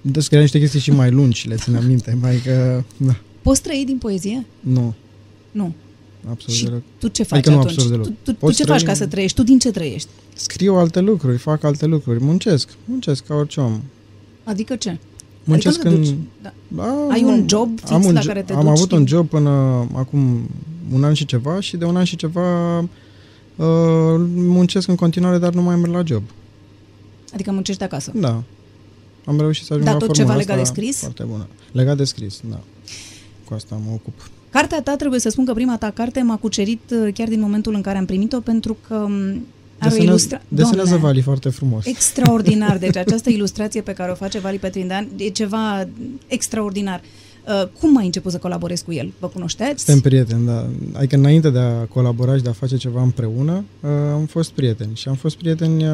[0.00, 2.16] Descria niște chestii și mai lungi, le țin aminte.
[2.22, 3.16] Mai că, da.
[3.42, 4.46] Poți trăi din poezie?
[4.60, 4.94] Nu.
[5.50, 5.74] Nu.
[6.30, 6.82] Absolut și deloc.
[6.98, 7.74] tu ce faci adică atunci?
[7.74, 8.76] Tu, tu, tu ce trăi...
[8.76, 9.36] faci ca să trăiești?
[9.36, 10.08] Tu din ce trăiești?
[10.34, 13.80] Scriu alte lucruri, fac alte lucruri, muncesc, muncesc ca orice om.
[14.44, 14.98] Adică ce?
[15.44, 16.16] Muncesc adică în...
[16.42, 16.52] Da.
[16.68, 18.98] Da, Ai un job fix am un, la care te Am duci avut din...
[18.98, 19.50] un job până
[19.94, 20.48] acum
[20.92, 22.86] un an și ceva și de un an și ceva uh,
[24.34, 26.22] muncesc în continuare, dar nu mai merg la job.
[27.32, 28.12] Adică muncești de acasă?
[28.14, 28.42] Da.
[29.24, 30.98] Am reușit să ajung Dar la tot ceva legat de scris?
[30.98, 31.46] Foarte bună.
[31.72, 32.60] Legat de scris, da.
[33.44, 34.30] Cu asta mă ocup.
[34.50, 37.74] Cartea ta, trebuie să spun că prima ta carte m-a cucerit uh, chiar din momentul
[37.74, 39.08] în care am primit-o, pentru că
[39.82, 40.40] um, are o ilustra...
[40.48, 41.86] Desenează Vali foarte frumos.
[41.86, 42.78] Extraordinar.
[42.78, 45.88] Deci această ilustrație pe care o face Vali Petrindan e ceva
[46.26, 47.00] extraordinar.
[47.48, 49.12] Uh, cum ai început să colaborezi cu el?
[49.18, 49.84] Vă cunoșteți?
[49.84, 50.66] Suntem prieteni, da.
[50.92, 54.94] Adică înainte de a colabora și de a face ceva împreună, uh, am fost prieteni.
[54.94, 55.90] Și am fost prieteni uh,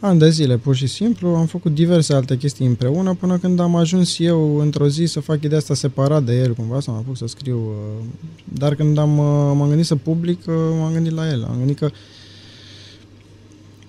[0.00, 3.76] Ani de zile, pur și simplu, am făcut diverse alte chestii împreună până când am
[3.76, 7.16] ajuns eu într-o zi să fac ideea asta separat de el, cumva, să mă apuc
[7.16, 7.56] să scriu.
[7.56, 8.04] uh,
[8.44, 9.24] Dar când am, uh,
[9.56, 11.44] m-am gândit să public, uh, m-am gândit la el.
[11.44, 11.90] Am gândit că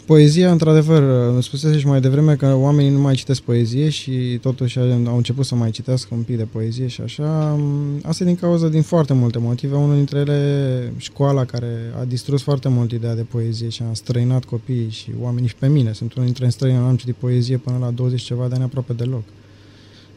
[0.09, 4.79] Poezia, într-adevăr, îmi spusese și mai devreme că oamenii nu mai citesc poezie și totuși
[4.79, 7.59] au început să mai citească un pic de poezie și așa.
[8.03, 9.75] Asta e din cauza din foarte multe motive.
[9.75, 14.45] Unul dintre ele, școala care a distrus foarte mult ideea de poezie și a străinat
[14.45, 15.93] copiii și oamenii și pe mine.
[15.93, 18.93] Sunt unul dintre străini, nu am citit poezie până la 20 ceva de ani aproape
[18.93, 19.23] deloc.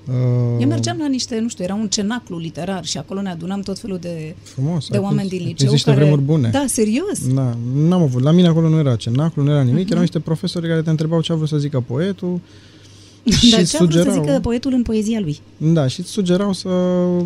[0.09, 0.15] Uh,
[0.61, 3.79] Eu mergeam la niște, nu știu, era un cenaclu literar și acolo ne adunam tot
[3.79, 4.88] felul de, Frumos.
[4.88, 5.55] de ai oameni prins- din ai liceu.
[5.57, 6.01] prins niște care...
[6.03, 6.49] vremuri bune.
[6.53, 7.35] Da, serios.
[7.35, 8.23] Da, n-am avut.
[8.23, 11.21] La mine acolo nu era cenaclu, nu era nimic, erau niște profesori care te întrebau
[11.21, 12.41] ce a vrut să zică poetul
[13.30, 15.40] și Dar îți ce a vrut să sugerau, zică poetul în poezia lui?
[15.56, 16.68] da, și îți sugerau să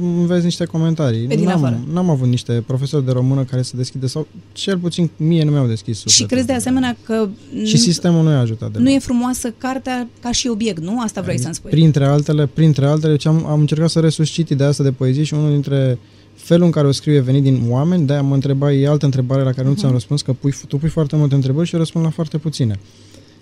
[0.00, 1.26] înveți niște comentarii.
[1.26, 1.80] Pe din n-am, afară.
[1.92, 5.66] n-am avut niște profesori de română care să deschide sau cel puțin mie nu mi-au
[5.66, 6.22] deschis sufletul.
[6.26, 7.28] Și crezi de asemenea că
[7.64, 11.00] Și sistemul nu i-a ajutat de nu e frumoasă cartea ca și obiect, nu?
[11.00, 11.70] Asta vrei să-mi spui.
[11.70, 15.34] Printre altele, printre altele, ce am, am încercat să resuscit ideea asta de poezie și
[15.34, 15.98] unul dintre
[16.34, 19.42] felul în care o scriu e venit din oameni, de-aia mă întreba, e altă întrebare
[19.42, 19.78] la care nu Mhm.
[19.78, 22.78] ți-am răspuns, că pui, tu pui foarte multe întrebări și eu răspund la foarte puține.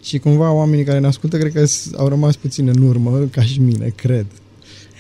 [0.05, 3.43] Și cumva oamenii care ne ascultă cred că s- au rămas puțin în urmă, ca
[3.43, 4.27] și mine, cred.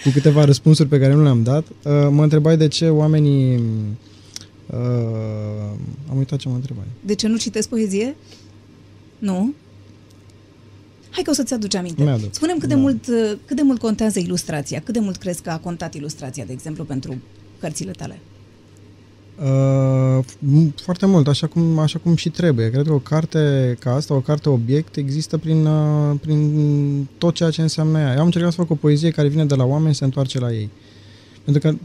[0.04, 1.64] Cu câteva răspunsuri pe care nu le-am dat.
[1.68, 3.54] Uh, mă întrebai de ce oamenii...
[4.66, 4.76] Uh,
[6.10, 6.84] am uitat ce mă întrebai.
[7.04, 8.16] De ce nu citesc poezie?
[9.18, 9.54] Nu?
[11.10, 12.02] Hai că o să-ți aduci aminte.
[12.02, 12.34] Mi-aduc.
[12.34, 12.80] Spune-mi cât de, Da.
[12.80, 16.44] mult, uh, cât de mult contează ilustrația, cât de mult crezi că a contat ilustrația,
[16.44, 17.16] de exemplu, pentru
[17.60, 18.18] cărțile tale.
[19.42, 22.70] Uh, m- foarte mult, așa cum, așa cum și trebuie.
[22.70, 27.51] Cred că o carte ca asta, o carte obiect, există prin, uh, prin tot ceea
[27.51, 28.12] ce înseamnă ea.
[28.12, 30.53] Eu am încercat să fac o poezie care vine de la oameni, se întoarce la
[30.53, 30.70] ei.
[31.44, 31.77] Pentru că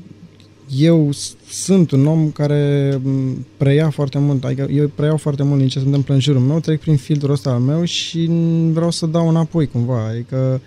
[0.77, 5.59] eu s- sunt un om care m, preia foarte mult, adică eu preiau foarte mult
[5.59, 8.73] din ce se întâmplă în jurul meu, trec prin filtrul ăsta al meu și n-
[8.73, 10.07] vreau să dau înapoi cumva.
[10.07, 10.61] Adică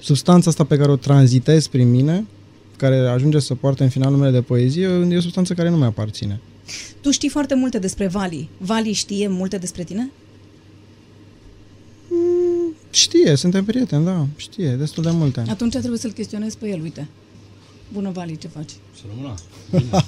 [0.00, 2.24] substanța asta pe care o tranzitez prin mine,
[2.76, 6.40] care ajunge să poarte în final numele de poezie, e o substanță care nu mi-aparține.
[7.00, 8.48] Tu știi foarte multe despre Vali.
[8.58, 10.10] Vali știe multe despre tine?
[12.90, 15.44] Știe, suntem prieteni, da, știe, destul de multe.
[15.48, 17.06] Atunci trebuie să-l chestionezi pe el, uite.
[17.92, 18.70] Bună, Vali, ce faci?
[18.70, 19.34] Să rămână.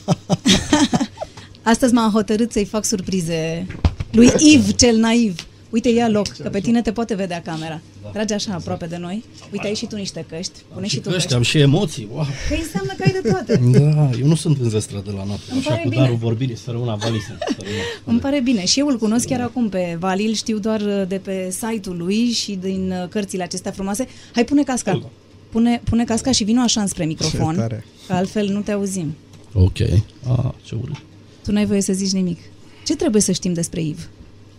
[1.62, 3.66] Astăzi m-am hotărât să-i fac surprize
[4.10, 5.46] lui Iv, cel naiv.
[5.70, 7.80] Uite, ia loc, că pe tine te poate vedea camera.
[8.12, 9.24] Trage așa aproape de noi.
[9.52, 10.52] Uite, ai și tu niște căști.
[10.74, 11.34] Pune și tu Căști, căști.
[11.34, 12.08] am și emoții.
[12.12, 12.26] Wow.
[12.48, 13.56] Că înseamnă că ai de toate.
[13.78, 15.50] Da, eu nu sunt în zestra de la noapte.
[15.50, 16.02] Îmi Așa pare cu bine.
[16.02, 17.82] darul vorbirii, să rămână vali să să rămână.
[18.04, 18.64] Îmi pare bine.
[18.64, 21.96] Și eu îl cunosc chiar acum pe Vali, îl știu doar uh, de pe site-ul
[21.96, 24.06] lui și din uh, cărțile acestea frumoase.
[24.34, 25.10] Hai, pune casca.
[25.50, 27.84] Pune, pune casca și vino așa înspre microfon, Ce tare.
[28.06, 29.14] că altfel nu te auzim.
[29.52, 29.80] Ok.
[29.80, 30.96] Ah, ce urât.
[31.44, 32.38] Tu n-ai voie să zici nimic.
[32.86, 34.08] Ce trebuie să știm despre Iv?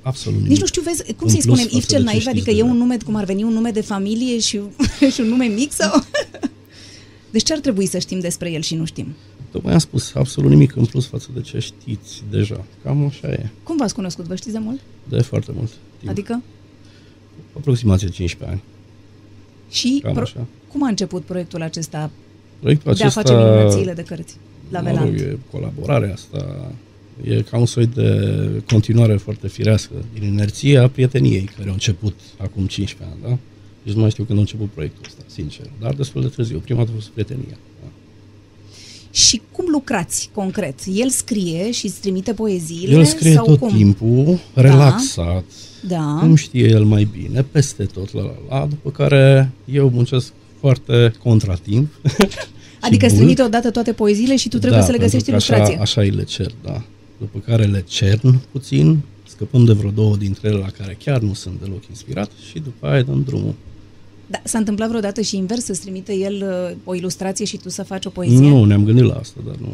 [0.10, 0.52] Absolut nimic.
[0.52, 2.20] Nici nu știu, vezi, cum În să-i plus spunem, Iv față cel de ce naiv,
[2.20, 2.66] știți adică e deja.
[2.66, 4.60] un nume, cum ar veni un nume de familie și,
[5.14, 5.92] și un nume mic sau...
[7.34, 9.08] Deci ce ar trebui să știm despre el și nu știm?
[9.52, 12.66] Tocmai am spus absolut nimic în plus față de ce știți deja.
[12.84, 13.50] Cam așa e.
[13.64, 14.26] Cum v-ați cunoscut?
[14.26, 14.80] Vă știți de mult?
[15.10, 15.70] De foarte mult
[16.00, 16.12] timp.
[16.12, 16.42] Adică?
[17.58, 18.64] Aproximație 15 ani.
[19.70, 20.46] Și Cam pro- așa.
[20.68, 22.10] cum a început proiectul acesta
[22.60, 23.22] Proiectul de a acesta...
[23.22, 24.36] face minunățile de cărți
[24.70, 25.20] la mă rog, Veland?
[25.20, 26.72] e colaborarea asta.
[27.24, 28.30] E ca un soi de
[28.72, 33.38] continuare foarte firească din inerția prieteniei care a început acum 15 ani, da?
[33.84, 35.66] Deci nu mai știu când a început proiectul ăsta, sincer.
[35.80, 36.60] Dar destul de târziu.
[36.60, 37.58] Prima dată a fost prietenia.
[37.82, 37.88] Da.
[39.12, 40.80] Și cum lucrați concret?
[40.94, 42.96] El scrie și îți trimite poeziile?
[42.96, 43.76] El scrie sau tot cum?
[43.76, 45.44] timpul, relaxat,
[45.88, 46.18] Da.
[46.20, 51.14] cum știe el mai bine, peste tot, la la la, după care eu muncesc foarte
[51.24, 51.88] contratimp.
[52.82, 53.26] Adică îți mult.
[53.26, 55.74] trimite odată toate poeziile și tu trebuie da, să le pentru găsești că ilustrație.
[55.74, 56.84] Așa, așa îi le cer, da.
[57.20, 61.34] După care le cern puțin, scăpăm de vreo două dintre ele la care chiar nu
[61.34, 63.54] sunt deloc inspirat și după aia dăm drumul.
[64.28, 66.34] Da, s-a întâmplat vreodată și invers să-ți trimite el
[66.72, 68.40] uh, o ilustrație și tu să faci o poezie?
[68.40, 69.68] Nu, ne-am gândit la asta, dar nu.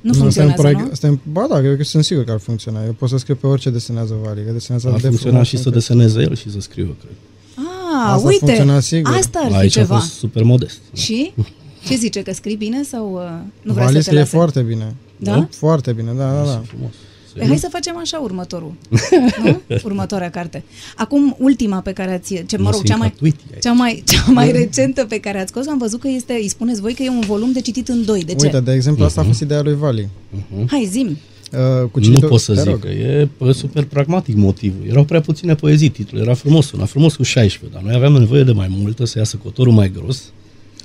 [0.00, 0.88] Nu asta e un funcționează, proiect, nu?
[0.92, 2.84] Asta e, ba da, eu sunt sigur că ar funcționa.
[2.84, 5.56] Eu pot să scriu pe orice desenează Vali, că desenează Ar de funcționa frumos și
[5.56, 7.12] să încât- deseneze el și să scriu, cred.
[7.56, 9.12] Ah, Asta uite, funcționa sigur.
[9.14, 9.94] asta ar fi Aici ceva.
[9.94, 10.78] a fost super modest.
[10.94, 11.32] Și?
[11.88, 13.20] Ce zice, că scrii bine sau uh,
[13.62, 14.36] nu vrea Vali să te scrie lase?
[14.36, 14.94] foarte bine.
[15.16, 15.48] Da?
[15.50, 16.62] Foarte bine, da, da, da.
[16.66, 16.90] Frumos.
[17.38, 18.72] Păi hai să facem așa următorul.
[19.44, 19.60] nu?
[19.84, 20.64] Următoarea carte.
[20.96, 22.42] Acum, ultima pe care ați...
[22.46, 23.62] Ce, mă Nu rog, sunt cea mai, gratuiti aici.
[23.62, 26.80] cea mai, cea mai recentă pe care ați scos, am văzut că este, îi spuneți
[26.80, 28.24] voi că e un volum de citit în doi.
[28.24, 28.44] De ce?
[28.46, 30.08] Uite, de exemplu, asta a fost ideea lui Vali.
[30.66, 31.06] Hai, zim.
[31.52, 32.80] Uh, cu nu cititul- pot să te zic rog.
[32.80, 34.86] că e pă, super pragmatic motivul.
[34.88, 38.42] Erau prea puține poezii, titlul era frumos, una frumos cu 16, dar noi aveam nevoie
[38.42, 40.22] de mai multă, să iasă cotorul mai gros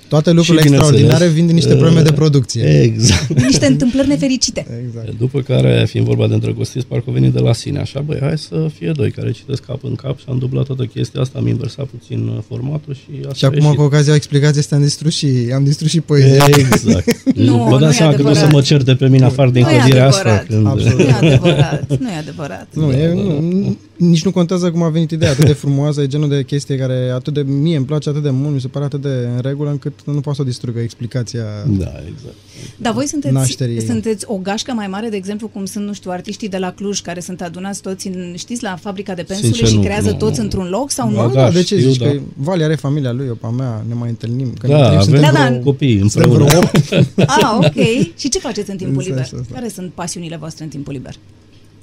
[0.09, 2.81] Toate lucrurile Și, bineînțeles, extraordinare vin din niște probleme de producție.
[2.81, 3.41] Exact.
[3.47, 4.65] Niște întâmplări nefericite.
[4.87, 5.17] Exact.
[5.17, 7.79] După care, fiind vorba de îndrăgostiți, parcă a venit de la sine.
[7.79, 10.83] Așa, băi, hai să fie doi care citesc cap în cap și am dublat toată
[10.83, 13.75] chestia asta, am inversat puțin uh, formatul și asta Și a acum, ieșit.
[13.77, 16.45] cu ocazia explicației astea, am distrus și, am distrus și poezia.
[16.47, 17.05] Exact.
[17.35, 18.51] Nu, Vă nu e dați seama că nu o să adevărat.
[18.51, 20.29] mă certe pe mine afară din Nu e încălzirea asta.
[20.29, 20.47] adevărat.
[20.47, 20.67] Când...
[20.67, 20.97] Absolut.
[20.99, 22.67] Nu e adevărat, nu e adevărat.
[22.73, 26.29] Nu, e, nu, nici nu contează cum a venit ideea, atât de frumoasă, e genul
[26.29, 29.01] de chestie care atât de mie îmi place atât de mult, mi se pare atât
[29.01, 31.43] de în regulă încât nu poate să o distrugă explicația.
[31.67, 32.35] Da, exact.
[32.77, 33.81] Dar voi sunteți, Nașterii.
[33.81, 36.99] sunteți o gașcă mai mare, de exemplu, cum sunt, nu știu, artiștii de la Cluj,
[37.01, 40.17] care sunt adunați toți, în, știți, la fabrica de pensule Sincer, și nu, creează nu,
[40.17, 40.43] toți nu.
[40.43, 41.33] într-un loc sau Ba nu?
[41.33, 41.97] da, de ce știu, zici?
[42.01, 42.09] da.
[42.09, 44.53] Că Vali are familia lui, eu pe a mea, ne mai întâlnim.
[44.53, 45.49] Că ne Da, întâlnim, avem suntem Da, da.
[45.49, 46.45] vreo- copii suntem împreună.
[46.45, 47.07] vreo opt.
[47.35, 47.83] Ah, ok.
[48.17, 49.17] Și ce faceți în timpul În liber?
[49.17, 49.53] sensul ăsta.
[49.53, 51.15] Care sunt pasiunile voastre în timpul liber?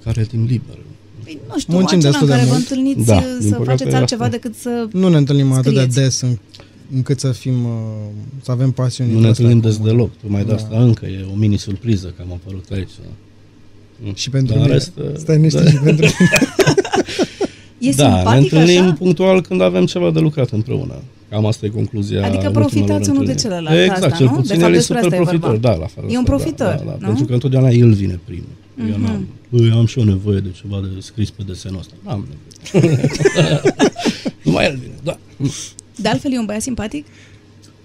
[0.04, 0.76] Care timp liber.
[1.26, 2.70] Păi, nu știu, Muncim acela destul în de care vă mult.
[2.70, 4.36] întâlniți Da, uh, din să păcate, faceți altceva asta.
[4.36, 4.86] decât să...
[4.92, 5.94] Nu ne întâlnim atât de Scrieți.
[5.96, 6.38] des în,
[6.94, 7.70] încât să fim, uh,
[8.42, 9.12] să avem pasiuni.
[9.12, 9.92] Nu ne astea întâlnim des comune.
[9.92, 10.10] deloc.
[10.22, 10.54] Tocmai de Da.
[10.54, 12.90] asta încă e o mini surpriză că am apărut aici.
[14.04, 14.14] Mm.
[14.14, 14.74] Și pentru Dar în mine.
[14.74, 15.70] rest, uh, Stai niște da.
[15.70, 16.06] și pentru
[17.78, 18.92] E da, ne simpatic întâlnim așa?
[18.92, 20.94] punctual când avem ceva de lucrat împreună.
[21.30, 23.38] Cam asta e concluzia Adică ultimelor profitați unul de întâlniri.
[23.42, 24.32] celălalt, Exact, asta, cel nu?
[24.32, 25.50] De puțin fapt, el e despre super asta e profitor.
[25.50, 25.68] vorba.
[25.68, 26.04] Da, la fel.
[26.04, 27.06] E un asta, profitor, da, da, da, nu?
[27.06, 28.48] Pentru că întotdeauna el vine primul.
[28.80, 29.00] Eu Mhm.
[29.02, 31.94] n-am, băi, am și eu nevoie de ceva de scris pe desenul ăsta.
[32.04, 32.26] N-am
[32.72, 33.00] nevoie.
[34.44, 35.18] Numai el vine, da.
[35.96, 37.06] De altfel e un băiat simpatic?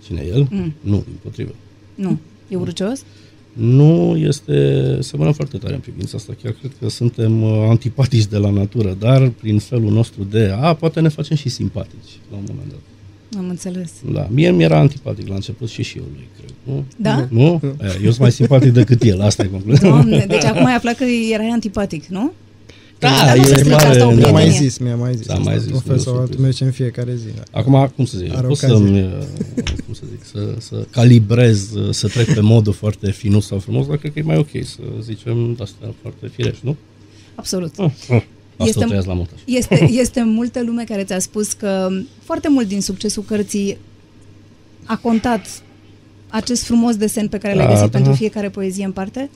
[0.06, 0.48] Cine e el?
[0.50, 0.74] Mm.
[0.82, 1.52] Nu, din potrivă.
[1.96, 2.20] Nu.
[2.50, 3.04] E urcios?
[3.54, 8.38] Nu este, semănăm foarte tare în privința asta, chiar cred că suntem uh, antipatici de
[8.38, 12.44] la natură, dar prin felul nostru de, a, poate ne facem și simpatici la un
[12.48, 12.80] moment dat.
[13.38, 13.92] Am înțeles.
[14.14, 16.50] Da, mie mi era antipatic la început și și eu lui, cred.
[16.64, 16.86] Nu?
[16.98, 17.28] Da?
[17.30, 17.62] Nu?
[17.82, 19.88] Aia, eu sunt mai simpatic decât el, asta e concluzia.
[19.90, 22.32] Doamne, deci acum ai aflat că erai antipatic, nu?
[23.00, 24.68] Da, Dar nu e se strică mare- asta o Mi-a mai prietenie.
[24.70, 25.26] zis, mi-a mai zis.
[25.26, 26.42] S-a mai zis, nu e o Profesorul surpriză.
[26.42, 27.26] merge în fiecare zi.
[27.36, 27.60] Da.
[27.60, 28.68] Acum, cum să zic, Are pot ocazie.
[28.78, 29.10] să-mi, uh,
[29.86, 33.88] cum să zic, să, să calibrez, uh, să trec pe modul foarte finus sau frumos,
[33.88, 36.76] dar cred că e mai ok să zicem astea foarte firești, nu?
[37.36, 37.74] Absolut.
[37.78, 38.22] Ah, ah.
[38.62, 39.40] Asta Este- o tăiați la montaj.
[39.46, 41.90] Este, este multă lume care ți-a spus că
[42.24, 43.78] foarte mult din succesul cărții
[44.86, 45.62] a contat
[46.30, 47.98] acest frumos desen pe care l-ai Da, găsit da.
[47.98, 49.30] pentru fiecare poezie în parte?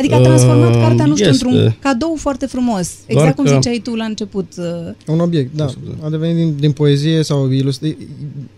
[0.00, 1.44] Adică a transformat Uh, cartea, nu știu, este.
[1.46, 2.94] într-un cadou foarte frumos.
[3.08, 4.52] Doar Exact cum că- ziceai tu la început.
[4.58, 4.64] uh,
[5.06, 5.68] Un obiect, da.
[6.02, 7.96] A devenit din, din poezie sau ilustrație.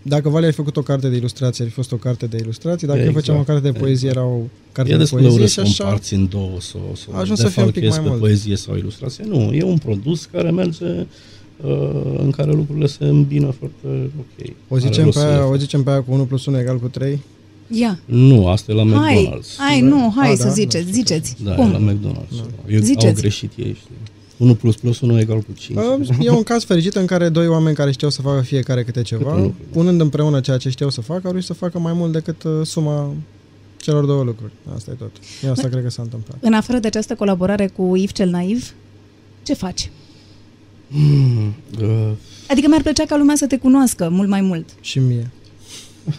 [0.01, 2.87] Dacă Vali ai făcut o carte de ilustrație, ar fi fost o carte de ilustrație.
[2.87, 4.39] Dacă Exact, făceam o carte de poezie, era o
[4.71, 5.83] carte E de destul de poezie urât și să așa.
[5.83, 8.21] împarți în două, să, să A ajuns să fie un pic defalchezi mai pe mult.
[8.29, 9.23] poezie sau ilustrație.
[9.27, 14.47] Nu, e un produs care merge uh, în care lucrurile se îmbină foarte ok.
[14.67, 15.59] O Are zicem, rost pe să aia, le o faci.
[15.59, 17.19] zicem pe aia cu 1 plus 1 egal cu 3.
[17.75, 19.55] Ia, Nu, asta e la hai, McDonald's.
[19.57, 20.93] hai, nu, hai Ah, să da, ziceți, nu știu.
[20.93, 21.35] ziceți.
[21.43, 21.69] Da, Cum?
[21.69, 22.45] e la McDonald's.
[22.69, 23.05] Eu, Ziceți.
[23.05, 23.95] Au greșit ei, știi.
[24.37, 25.79] 1 plus plus 1 egal cu 5.
[26.19, 29.15] E un caz fericit în care doi oameni care știau să facă fiecare câte Câte
[29.15, 29.67] ceva, un lucru, da.
[29.71, 32.51] punând împreună ceea ce știau să facă, au reușit să facă mai mult decât uh,
[32.65, 33.13] suma
[33.77, 34.51] celor două lucruri.
[34.75, 35.11] Asta e tot.
[35.43, 36.37] Eu asta cred că s-a întâmplat.
[36.41, 38.73] În afară de această colaborare cu Yves cel Naiv,
[39.43, 39.89] ce faci?
[40.87, 42.11] Mm, uh,
[42.49, 44.69] Adică mi-ar plăcea ca lumea să te cunoască mult mai mult.
[44.81, 45.31] Și mie.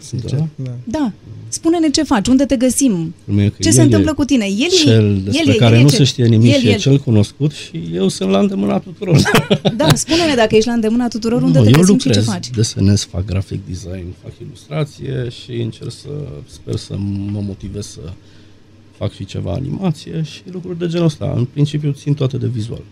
[0.00, 0.30] Sincer.
[0.38, 0.46] Da?
[0.56, 0.70] Da.
[0.84, 1.12] Da.
[1.48, 4.44] Spune-ne ce faci, unde te găsim, Lumea că ce el se e întâmplă cu tine.
[4.44, 6.60] El e, cel despre el e, care el e nu cel- se știe nimic el,
[6.60, 6.78] și e el.
[6.78, 9.20] cel cunoscut și eu sunt la îndemâna tuturor.
[9.76, 12.24] Da, spune-ne dacă ești la îndemâna tuturor, unde Nu, te eu găsim și ce lucrez,
[12.24, 12.50] faci.
[12.50, 16.08] desenez, fac graphic design, fac ilustrație și încerc să,
[16.46, 16.94] sper să
[17.32, 18.00] mă motivez să
[18.96, 21.32] fac și ceva animație și lucruri de genul ăsta.
[21.36, 22.82] În principiu țin toate de vizual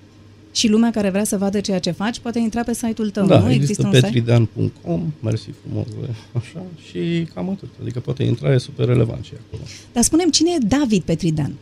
[0.62, 3.38] și lumea care vrea să vadă ceea ce faci poate intra pe site-ul tău, da,
[3.38, 3.50] nu?
[3.50, 5.86] există, există petridan.com, mersi frumos,
[6.32, 7.68] așa, și cam atât.
[7.80, 9.62] Adică poate intra, e super relevant și acolo.
[9.92, 11.52] Dar spunem cine e David Petridan?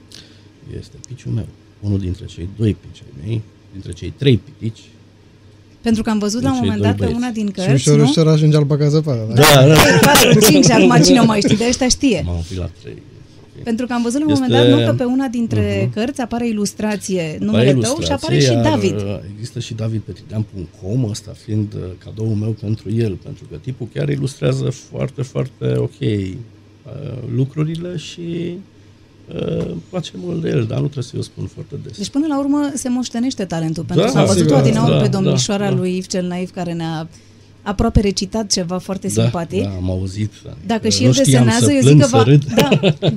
[0.78, 1.46] Este piciul meu,
[1.80, 4.80] unul dintre cei doi pici ai mei, dintre cei trei pitici,
[5.80, 8.08] pentru că am văzut la un moment dat una din cărți, Și ușor, nu?
[8.08, 9.22] ușor ajunge alba ca zăpada.
[9.34, 9.66] Da, da.
[9.66, 9.74] da.
[10.32, 12.22] 4, 5, acum cine o mai știe, de ăștia știe.
[12.26, 13.02] M-am la 3.
[13.64, 15.92] Pentru că am văzut la un Este- moment dat, nu, că pe una dintre Mhm.
[15.92, 18.94] cărți apare ilustrație, Apare numele tău și ilustrație, apare și iar, David.
[18.94, 24.08] uh, Există și davidpetridean.com, ăsta fiind uh, cadoul meu pentru el, pentru că tipul chiar
[24.08, 26.28] ilustrează foarte, foarte ok uh,
[27.34, 28.54] lucrurile și
[29.34, 31.96] uh, îmi place mult de el, dar nu trebuie să-i o spun foarte des.
[31.96, 34.96] Deci până la urmă se moștenește talentul, pentru Da, că am văzut-o sigur, adinaur da,
[34.96, 35.74] pe da, domnișoara da.
[35.76, 37.08] lui Yves cel Naiv, care ne-a
[37.62, 39.62] aproape recitat ceva foarte da, simpatic.
[39.62, 40.32] Da, am auzit.
[40.66, 42.44] Dacă Uh, și nu el știam desenează, să eu plâng, zic că să va, râd.
[42.54, 42.68] da,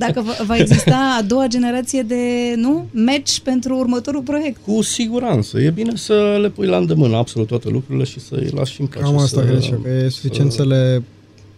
[0.06, 4.60] dacă va, va exista a doua generație de, nu, match pentru următorul proiect.
[4.66, 5.60] Cu siguranță.
[5.60, 8.86] E bine să le pui la îndemână absolut toate lucrurile și să-i lași și în
[8.86, 9.00] pace.
[9.02, 11.02] Cam asta să, cred și eu, că e suficient să le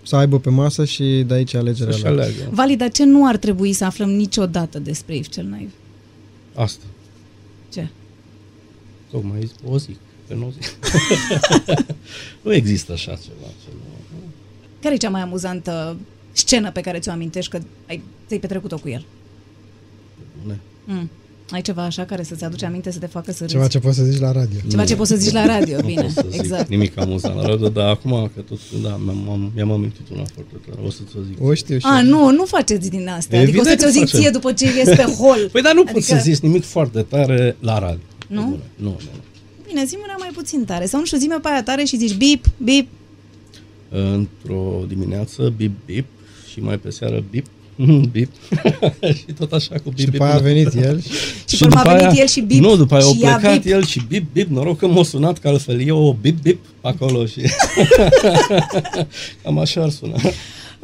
[0.02, 2.12] să aibă pe masă și de aici alegerea să-și lor.
[2.12, 2.32] aleagă.
[2.50, 5.70] Vali, dar ce nu ar trebui să aflăm niciodată despre Yves cel Naiv?
[6.54, 6.84] Asta.
[7.72, 7.88] Ce?
[9.10, 9.96] Tocmai o zic,
[10.28, 10.74] că nu o zic.
[12.44, 13.50] nu există așa ceva.
[13.64, 13.82] ceva.
[14.80, 15.96] Care e cea mai amuzantă
[16.32, 17.58] scenă pe care ți-o amintești că
[17.88, 19.04] ai, ți-ai petrecut-o cu el?
[20.42, 20.60] Bune.
[20.84, 21.10] Mm.
[21.50, 23.52] Ai ceva așa care să-ți aduce aminte să te facă să râzi?
[23.52, 24.58] Ceva ce poți să zici la radio.
[24.70, 26.68] Ceva ce poți să zici la radio, Nu bine, pot să zic exact.
[26.68, 30.86] nimic amuzant la radio, dar acum că tot, da, mi-am, mi-am amintit una foarte tare,
[30.86, 31.36] o să ți-o zic.
[31.44, 32.04] O știu și A, eu.
[32.04, 33.40] nu, nu faceți din astea.
[33.40, 34.20] Adică o să Evident ți-o că zic facem.
[34.20, 35.48] ție după ce ies pe hol.
[35.52, 37.98] Păi dar nu Adică- poți să zici nimic foarte tare la radio.
[38.28, 38.42] Nu?
[38.42, 38.56] Bune.
[38.76, 39.20] Nu, nu, nu.
[39.66, 40.86] Bine, zi una mai puțin tare.
[40.86, 42.88] Sau nu știu, zi pe aia tare și zici bip, bip.
[43.88, 46.06] Într-o dimineață, bip, bip,
[46.52, 47.46] și mai pe seară, bip,
[48.12, 48.30] bip,
[49.18, 50.12] și tot așa cu bip, Și bip.
[50.12, 51.00] după aia a venit el.
[51.48, 52.60] Și, pe urmă a venit el și bip.
[52.60, 53.72] Nu, după aia și au ea plecat bip.
[53.72, 57.40] el și bip, bip, noroc că m-a sunat, că altfel eu bip, bip acolo și...
[59.42, 60.16] Cam așa ar suna.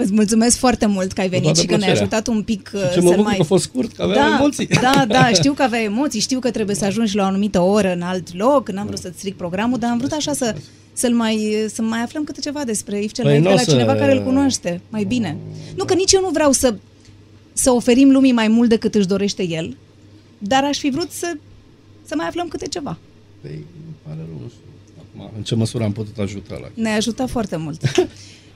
[0.03, 2.17] Îți mulțumesc foarte mult că ai venit toată și că ne-ai plăcerea.
[2.17, 3.35] ajutat un pic uh, Ce mă să bucur mai...
[3.37, 4.67] că a fost scurt, că avea da, emoții.
[4.67, 7.93] Da, da, știu că aveai emoții, știu că trebuie să ajungi la o anumită oră
[7.93, 10.55] în alt loc, n-am vrut să-ți stric programul, dar am vrut așa să,
[10.93, 13.63] să-l mai, să mai aflăm câte ceva despre Yves cel Păi Naiv de n-o la
[13.63, 15.37] să- cineva care îl cunoaște mai bine.
[15.77, 16.75] Nu că nici eu nu vreau să,
[17.53, 19.77] să oferim lumii mai mult decât își dorește el,
[20.39, 21.33] dar aș fi vrut să,
[22.07, 22.99] să mai aflăm câte ceva.
[23.41, 24.61] Păi, îmi pare rău, nu știu.
[24.99, 27.83] Acum, în ce măsură am putut ajuta la Ne-a ajutat foarte mult.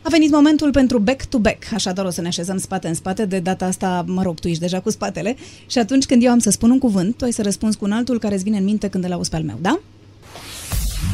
[0.07, 3.65] A venit momentul pentru back-to-back, așadar o să ne așezăm spate în spate, de data
[3.67, 5.37] asta, mă rog, tu ești deja cu spatele,
[5.67, 7.93] și atunci când eu am să spun un cuvânt, tu ai să răspunzi cu un
[7.93, 9.81] altul care îți vine în minte când îl auzi pe al meu, da?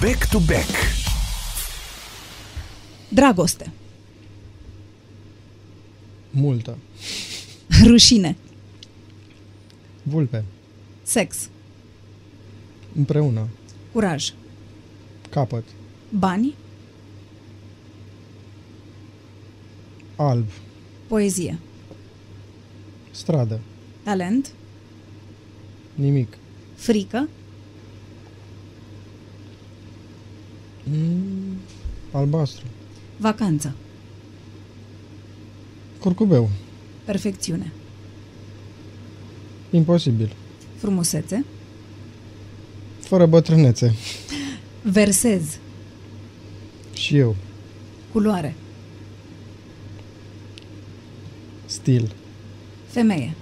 [0.01, 0.69] Back to back.
[3.09, 3.71] Dragoste,
[6.31, 6.77] Multă.
[7.85, 8.37] rușine,
[10.03, 10.45] Vulpe.
[11.03, 11.37] sex,
[12.97, 13.49] Împreună.
[13.93, 14.33] curaj,
[15.31, 15.65] Capăt.
[16.09, 16.55] bani,
[20.29, 20.47] Alb.
[21.07, 21.59] poezie,
[23.11, 23.61] Stradă.
[24.03, 24.53] talent,
[25.95, 26.37] Nimic.
[26.75, 27.29] frică,
[30.85, 31.57] Mm,
[32.11, 32.65] albastru.
[33.17, 33.75] vacanță,
[35.99, 36.51] Curcubeu.
[37.05, 37.73] perfecțiune,
[39.71, 40.33] Imposibil.
[40.77, 41.45] frumusețe,
[43.01, 43.95] Fără bătrânețe.
[44.83, 45.43] versez,
[46.93, 47.37] Și eu.
[48.13, 48.55] culoare,
[51.83, 52.13] Stil.
[52.87, 53.35] femeie.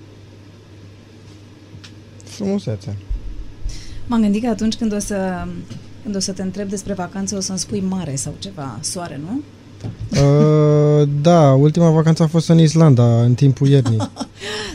[2.25, 2.97] Frumusețe.
[4.07, 5.47] M-am gândit că atunci când o să,
[6.03, 9.41] când o să te întreb despre vacanță, o să-mi spui mare sau ceva, soare, nu?
[10.11, 13.99] Uh, da, ultima vacanță a fost în Islanda, în timpul iernii.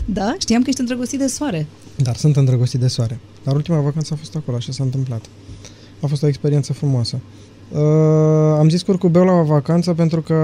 [0.05, 1.67] Da, știam că ești îndrăgostit de soare.
[1.95, 3.19] Dar sunt îndrăgostit de soare.
[3.43, 5.25] Dar ultima vacanță a fost acolo, așa s-a întâmplat.
[5.99, 7.19] A fost o experiență frumoasă.
[7.71, 7.79] Uh,
[8.59, 10.35] am zis curcubeu la vacanță pentru că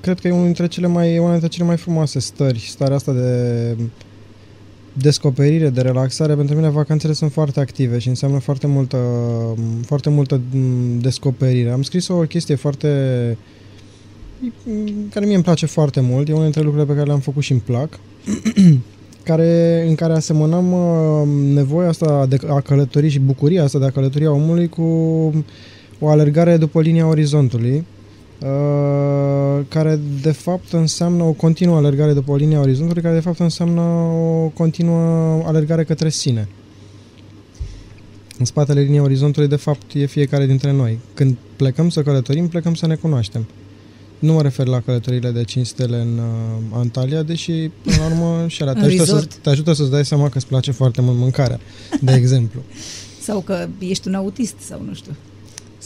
[0.00, 2.58] cred că e unul dintre cele mai, una dintre cele mai frumoase stări.
[2.58, 3.76] Starea asta de
[4.92, 6.34] descoperire, de relaxare.
[6.34, 8.98] Pentru mine vacanțele sunt foarte active și înseamnă foarte multă,
[9.84, 11.70] foarte multă mm, descoperire.
[11.70, 12.88] Am scris o chestie foarte
[15.10, 16.28] care mie îmi place foarte mult.
[16.28, 17.98] E unul dintre lucrurile pe care le-am făcut și îmi plac.
[19.22, 23.90] care, în care asemănăm uh, nevoia asta de a călători și bucuria asta de a
[23.90, 24.82] călători a omului cu
[25.98, 27.84] o alergare după linia orizontului,
[28.40, 33.80] uh, care de fapt înseamnă o continuă alergare după linia orizontului, care de fapt înseamnă
[33.80, 36.48] o continuă alergare către sine.
[38.38, 40.98] În spatele liniei orizontului, de fapt, e fiecare dintre noi.
[41.14, 43.46] Când plecăm să călătorim, plecăm să ne cunoaștem.
[44.18, 48.48] Nu mă refer la călătorile de 5 stele în uh, Antalya, deși, până la urmă,
[48.48, 49.34] și alea te În ajută, să, resort.
[49.34, 51.60] te ajută să-ți dai seama că îți place foarte mult mâncarea,
[52.00, 52.62] de exemplu.
[53.26, 55.12] Sau că ești un autist sau nu știu.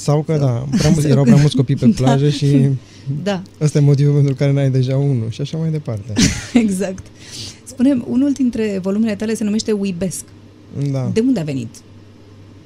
[0.01, 2.03] Sau că, da, prea mulți, sau erau că- prea mulți copii pe Da.
[2.03, 2.69] plajă și
[3.23, 6.13] Da, ăsta e motivul pentru care n-ai deja unul și așa mai departe.
[6.65, 7.07] exact.
[7.65, 10.25] Spune unul dintre volumele tale se numește Uibesc.
[10.91, 11.11] Da.
[11.13, 11.69] De unde a venit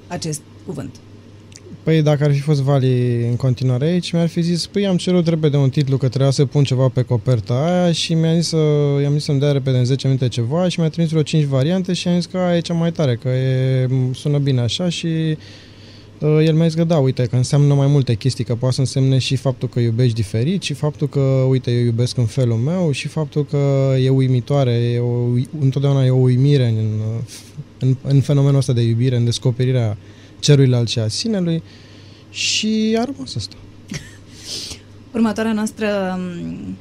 [0.07, 0.95] acest cuvânt?
[1.83, 5.27] Păi dacă ar fi fost Vali în continuare aici, mi-ar fi zis, păi am cerut
[5.27, 8.57] repede un titlu că trebuia să pun ceva pe coperta aia și mi-a zis, să,
[9.03, 11.93] i-am zis să-mi dea repede în 10 minute ceva și mi-a trimis vreo 5 variante
[11.93, 15.07] și am zis că aia e cea mai tare, că e, sună bine așa și
[15.07, 15.37] uh,
[16.27, 19.19] el mi-a zis că da, uite, că înseamnă mai multe chestii, că poate să însemne
[19.19, 23.09] și faptul că iubești diferit și faptul că, uite, eu iubesc în felul meu și
[23.09, 25.27] faptul că e uimitoare, e o,
[25.61, 27.01] întotdeauna e o uimire în,
[27.79, 29.97] în, în fenomenul ăsta de iubire, în descoperirea
[30.39, 31.63] ceruilalt și a sinelui
[32.31, 33.57] și a rămas asta.
[35.15, 36.77] Următoarea noastră, m,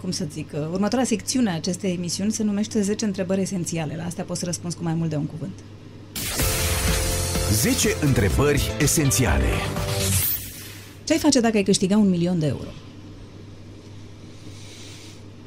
[0.00, 3.94] cum să zic, uh, următoarea secțiune a acestei emisiuni se numește 10 întrebări esențiale.
[3.96, 5.58] La astea poți să răspunzi cu mai mult de un cuvânt.
[7.52, 9.44] 10 întrebări esențiale.
[11.04, 12.68] Ce ai face dacă ai câștiga un milion de euro?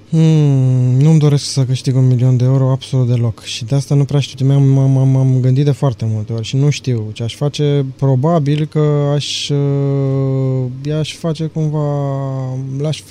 [0.10, 4.06] Hmm, nu-mi doresc să câștig un milion de euro absolut deloc și de asta nu
[4.06, 4.48] prea știu.
[4.48, 7.86] M-am, m-am, m-am- m-am gândit de foarte multe ori și nu știu ce aș face.
[7.96, 11.84] Probabil că aș, uh, i-aș face cumva,
[12.78, 13.02] l-aș,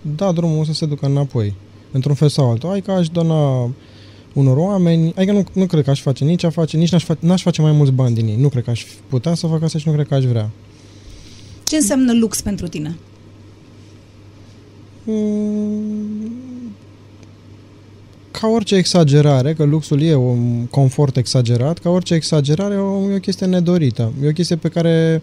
[0.00, 1.54] da drumul să se ducă înapoi,
[1.92, 2.70] într-un fel sau altul.
[2.70, 3.70] Adică aș dona
[4.34, 7.20] unor oameni, adică nu, nu cred că aș face nici a face, nici n-aș face,
[7.22, 8.36] n-aș face mai mulți bani din ei.
[8.36, 10.50] Nu cred că aș putea să fac asta și nu cred că aș vrea.
[11.66, 12.96] Ce înseamnă lux pentru tine?
[15.04, 16.32] Mm,
[18.30, 23.14] ca orice exagerare, că luxul e un confort exagerat, ca orice exagerare e o, e
[23.14, 24.12] o chestie nedorită.
[24.22, 25.22] E o chestie pe care,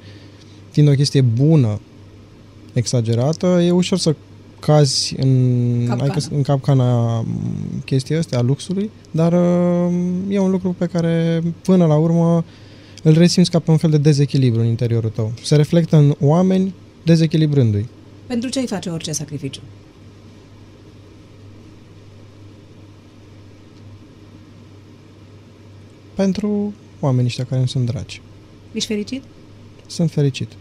[0.70, 1.80] fiind o chestie bună,
[2.74, 4.16] exagerată, e ușor să
[4.62, 6.04] cazi în Capcana.
[6.04, 7.26] adică în capcana
[7.86, 9.94] chestia asta a luxului, dar uh,
[10.30, 12.44] e un lucru pe care până la urmă
[13.04, 15.32] îl resimți ca pe un fel de dezechilibru în interiorul tău.
[15.44, 17.88] Se reflectă în oameni dezechilibrându-i.
[18.28, 19.62] Pentru ce ai face orice sacrificiu?
[26.16, 28.22] Pentru oamenii ăștia care îmi sunt dragi.
[28.72, 29.24] Ești fericit?
[29.88, 30.52] Sunt fericit.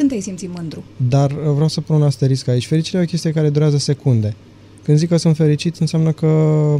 [0.00, 0.84] Când te-ai simțit mândru?
[1.08, 2.66] Dar uh, vreau să pun un asterisc aici.
[2.66, 4.34] Fericirea e o chestie care durează secunde.
[4.82, 6.76] Când zic că sunt fericit, înseamnă că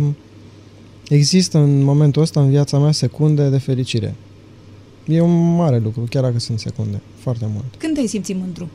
[1.08, 4.14] există în momentul ăsta în viața mea secunde de fericire.
[5.06, 7.00] E un mare lucru, chiar dacă sunt secunde.
[7.18, 7.74] Foarte mult.
[7.78, 8.68] Când te-ai simțit mândru?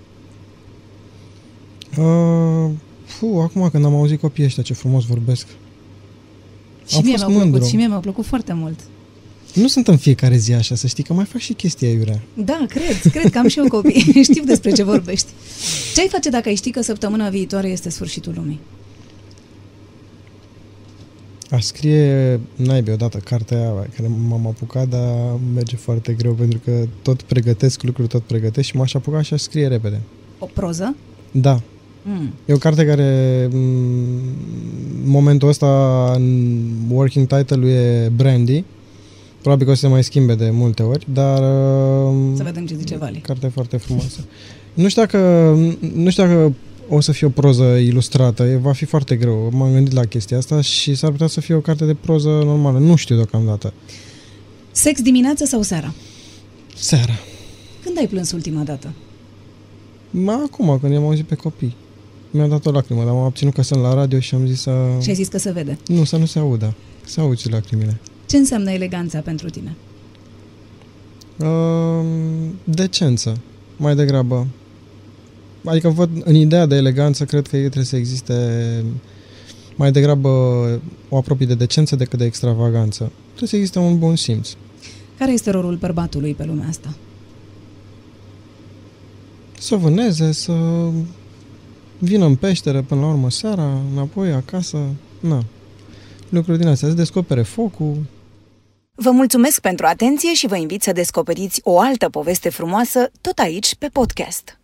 [1.98, 2.72] Uh,
[3.06, 5.48] fu, acum când am auzit copiii ăștia ce frumos vorbesc.
[6.88, 7.70] Și Am mie fost mi-a plăcut, mândru.
[7.70, 8.80] și mie mi-a plăcut foarte mult.
[9.56, 12.22] Nu sunt în fiecare zi așa, să știi că mai fac și chestia iurea.
[12.34, 14.24] Da, cred, cred că am și eu copii.
[14.30, 15.28] Știu despre ce vorbești.
[15.94, 18.60] Ce ai face dacă ai ști că săptămâna viitoare este sfârșitul lumii?
[21.50, 26.88] Aș scrie naibii odată cartea aia care m-am apucat, dar merge foarte greu pentru că
[27.02, 30.02] tot pregătesc lucruri, tot pregătesc și m-aș apuca și aș scrie repede.
[30.40, 30.96] O proză?
[31.32, 31.62] Da.
[32.04, 32.34] Mm.
[32.46, 33.56] E o carte care m,
[35.04, 36.56] în momentul ăsta în
[36.90, 38.64] working title e Brandy.
[39.46, 41.38] Probabil că o să se mai schimbe de multe ori, dar
[42.36, 43.20] Să vedem ce zice Vali.
[43.20, 44.20] Carte foarte frumoasă.
[44.74, 45.18] Nu știu dacă,
[45.94, 46.54] nu știu dacă
[46.90, 49.50] o să fie o proză ilustrată, e- va fi foarte greu.
[49.54, 52.80] M-am gândit la chestia asta și s-ar putea să fie o carte de proză normală.
[52.80, 53.74] Nu știu deocamdată.
[54.72, 55.94] Sex dimineața sau seara?
[56.76, 57.14] Seara.
[57.84, 58.94] Când ai plâns ultima dată?
[60.10, 61.76] Ma, acum, când i-am auzit pe copii.
[62.32, 64.72] Mi-a dat o lacrimă, dar m-am abținut că sunt la radio și am zis să...
[65.02, 65.78] Și ai zis că se vede.
[65.88, 66.74] Nu, să nu se audă.
[67.04, 68.00] Să se aud și lacrimile.
[68.26, 69.76] Ce înseamnă eleganța pentru tine?
[71.40, 72.06] Uh,
[72.64, 73.38] decență,
[73.78, 74.48] mai degrabă.
[75.66, 78.34] Adică văd în ideea de eleganță, cred că trebuie să existe
[79.76, 80.30] mai degrabă
[81.10, 83.12] o apropie de decență decât de extravaganță.
[83.26, 84.50] Trebuie să existe un bun simț.
[85.18, 86.94] Care este rolul bărbatului pe lumea asta?
[89.60, 90.54] Să vâneze, să
[92.00, 94.78] vină în peșteră până la urmă seara, înapoi acasă,
[95.20, 95.44] na.
[96.30, 97.98] Lucruri din astea, să descopere focul,
[98.98, 103.76] Vă mulțumesc pentru atenție și vă invit să descoperiți o altă poveste frumoasă tot aici
[103.76, 104.60] pe podcast.